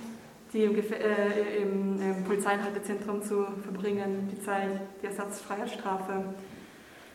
[0.52, 6.24] die im, äh, im, im Polizeieinhaltezentrum zu verbringen, die Zeit, die Ersatzfreiheitsstrafe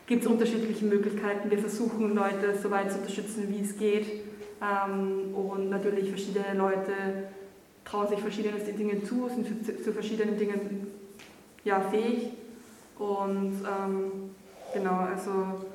[0.06, 1.50] gibt es unterschiedliche Möglichkeiten.
[1.50, 4.06] Wir versuchen Leute so weit zu unterstützen, wie es geht.
[4.60, 6.92] Ähm, und natürlich verschiedene Leute
[7.84, 10.86] trauen sich verschiedene Dinge zu, sind zu, verschiedenen Dingen
[11.64, 12.30] ja, fähig.
[12.98, 14.30] Und ähm,
[14.72, 15.66] genau, also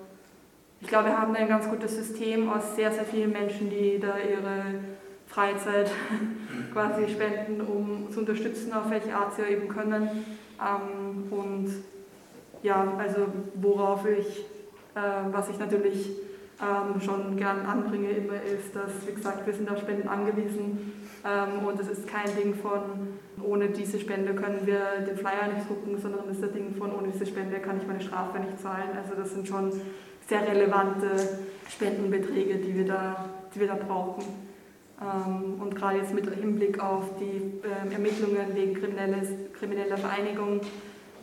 [0.82, 4.16] ich glaube, wir haben ein ganz gutes System aus sehr, sehr vielen Menschen, die da
[4.18, 4.80] ihre
[5.28, 5.92] Freizeit
[6.74, 10.26] quasi spenden, um zu unterstützen, auf welche Art sie eben können.
[10.60, 11.68] Ähm, und
[12.64, 14.40] ja, also worauf ich,
[14.96, 16.12] äh, was ich natürlich
[16.62, 20.94] ähm, schon gern anbringe immer ist, dass, wie gesagt, wir sind auf Spenden angewiesen
[21.26, 22.82] ähm, und es ist kein Ding von,
[23.42, 26.94] ohne diese Spende können wir den Flyer nicht drucken, sondern es ist ein Ding von,
[26.94, 28.90] ohne diese Spende kann ich meine Strafe nicht zahlen.
[29.02, 29.72] Also das sind schon
[30.28, 31.08] sehr relevante
[31.70, 34.24] Spendenbeträge, die wir da, die wir da brauchen.
[35.02, 40.60] Ähm, und gerade jetzt mit Hinblick auf die ähm, Ermittlungen wegen krimineller Vereinigung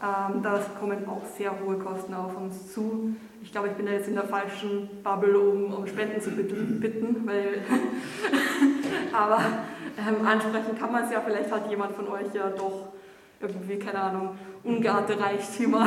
[0.03, 3.16] ähm, da kommen auch sehr hohe Kosten auf uns zu.
[3.42, 6.80] Ich glaube, ich bin da jetzt in der falschen Bubble, um, um Spenden zu bitten,
[6.80, 7.62] bitten weil
[9.12, 9.40] aber
[9.99, 11.22] ähm, ansprechen kann man es ja.
[11.24, 12.88] Vielleicht hat jemand von euch ja doch
[13.40, 15.86] irgendwie, keine Ahnung, ungeahnte Reichtümer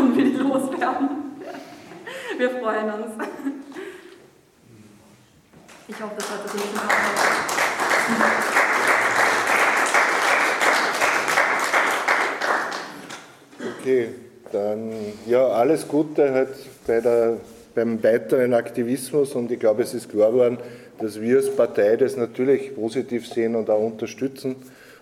[0.00, 1.08] und will die loswerden.
[2.38, 3.12] Wir freuen uns.
[5.88, 6.72] Ich hoffe, das hat das nicht
[13.82, 14.10] Okay,
[14.52, 14.92] dann
[15.26, 16.50] ja, alles Gute halt
[16.86, 17.38] bei der,
[17.74, 20.58] beim weiteren Aktivismus und ich glaube, es ist klar geworden,
[21.00, 24.54] dass wir als Partei das natürlich positiv sehen und auch unterstützen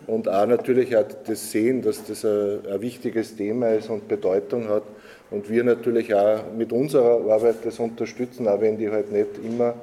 [0.07, 4.71] und auch natürlich auch das sehen, dass das ein, ein wichtiges Thema ist und Bedeutung
[4.71, 4.85] hat
[5.31, 9.75] und wir natürlich auch mit unserer Arbeit das unterstützen, auch wenn die halt nicht immer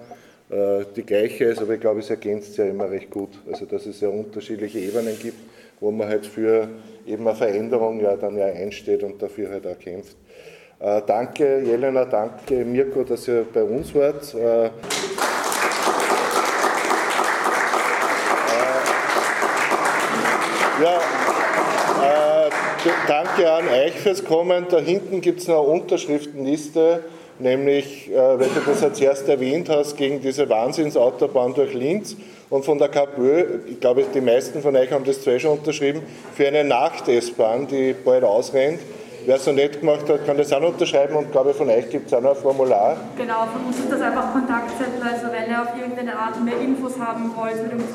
[0.50, 3.30] äh, die gleiche ist, aber ich glaube, es ergänzt ja immer recht gut.
[3.48, 5.38] Also dass es ja unterschiedliche Ebenen gibt,
[5.80, 6.68] wo man halt für
[7.06, 10.18] eben eine Veränderung ja dann ja einsteht und dafür halt auch kämpft.
[10.80, 14.34] Äh, danke Jelena, danke Mirko, dass ihr bei uns wart.
[14.34, 14.70] Äh, äh
[20.84, 20.98] ja,
[22.46, 22.50] äh,
[23.08, 24.68] danke an euch fürs Kommen.
[24.70, 27.04] Da hinten gibt es eine Unterschriftenliste
[27.40, 32.16] nämlich, äh, weil du das als erst erwähnt hast, gegen diese Wahnsinnsautobahn durch Linz
[32.50, 36.02] und von der KPÖ, ich glaube, die meisten von euch haben das zwar schon unterschrieben,
[36.36, 38.80] für eine Nacht-S-Bahn, die bald ausrennt.
[39.28, 42.08] Wer es noch nicht gemacht hat, kann das auch unterschreiben und glaube von euch gibt
[42.08, 42.96] es auch noch ein Formular.
[43.18, 45.04] Genau, von uns ist das einfach Kontaktzettel.
[45.04, 47.92] Also wenn ihr auf irgendeine Art mehr Infos haben wollt, mit uns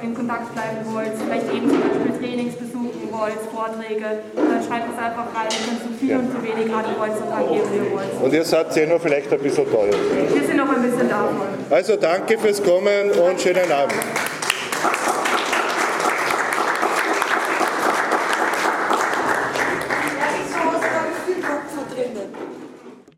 [0.00, 4.98] in Kontakt bleiben wollt, vielleicht eben zum Beispiel Trainings besuchen wollt, Vorträge, dann schreibt es
[5.02, 5.50] einfach rein.
[5.50, 6.18] Ihr könnt so viel ja.
[6.22, 8.22] und so wenig Kreuzantrag geben, wie ihr wollt.
[8.22, 9.90] Und ihr seid eh noch vielleicht ein bisschen teuer.
[9.90, 11.50] Wir sind noch ein bisschen davon.
[11.68, 14.35] Also danke fürs Kommen und schönen Abend.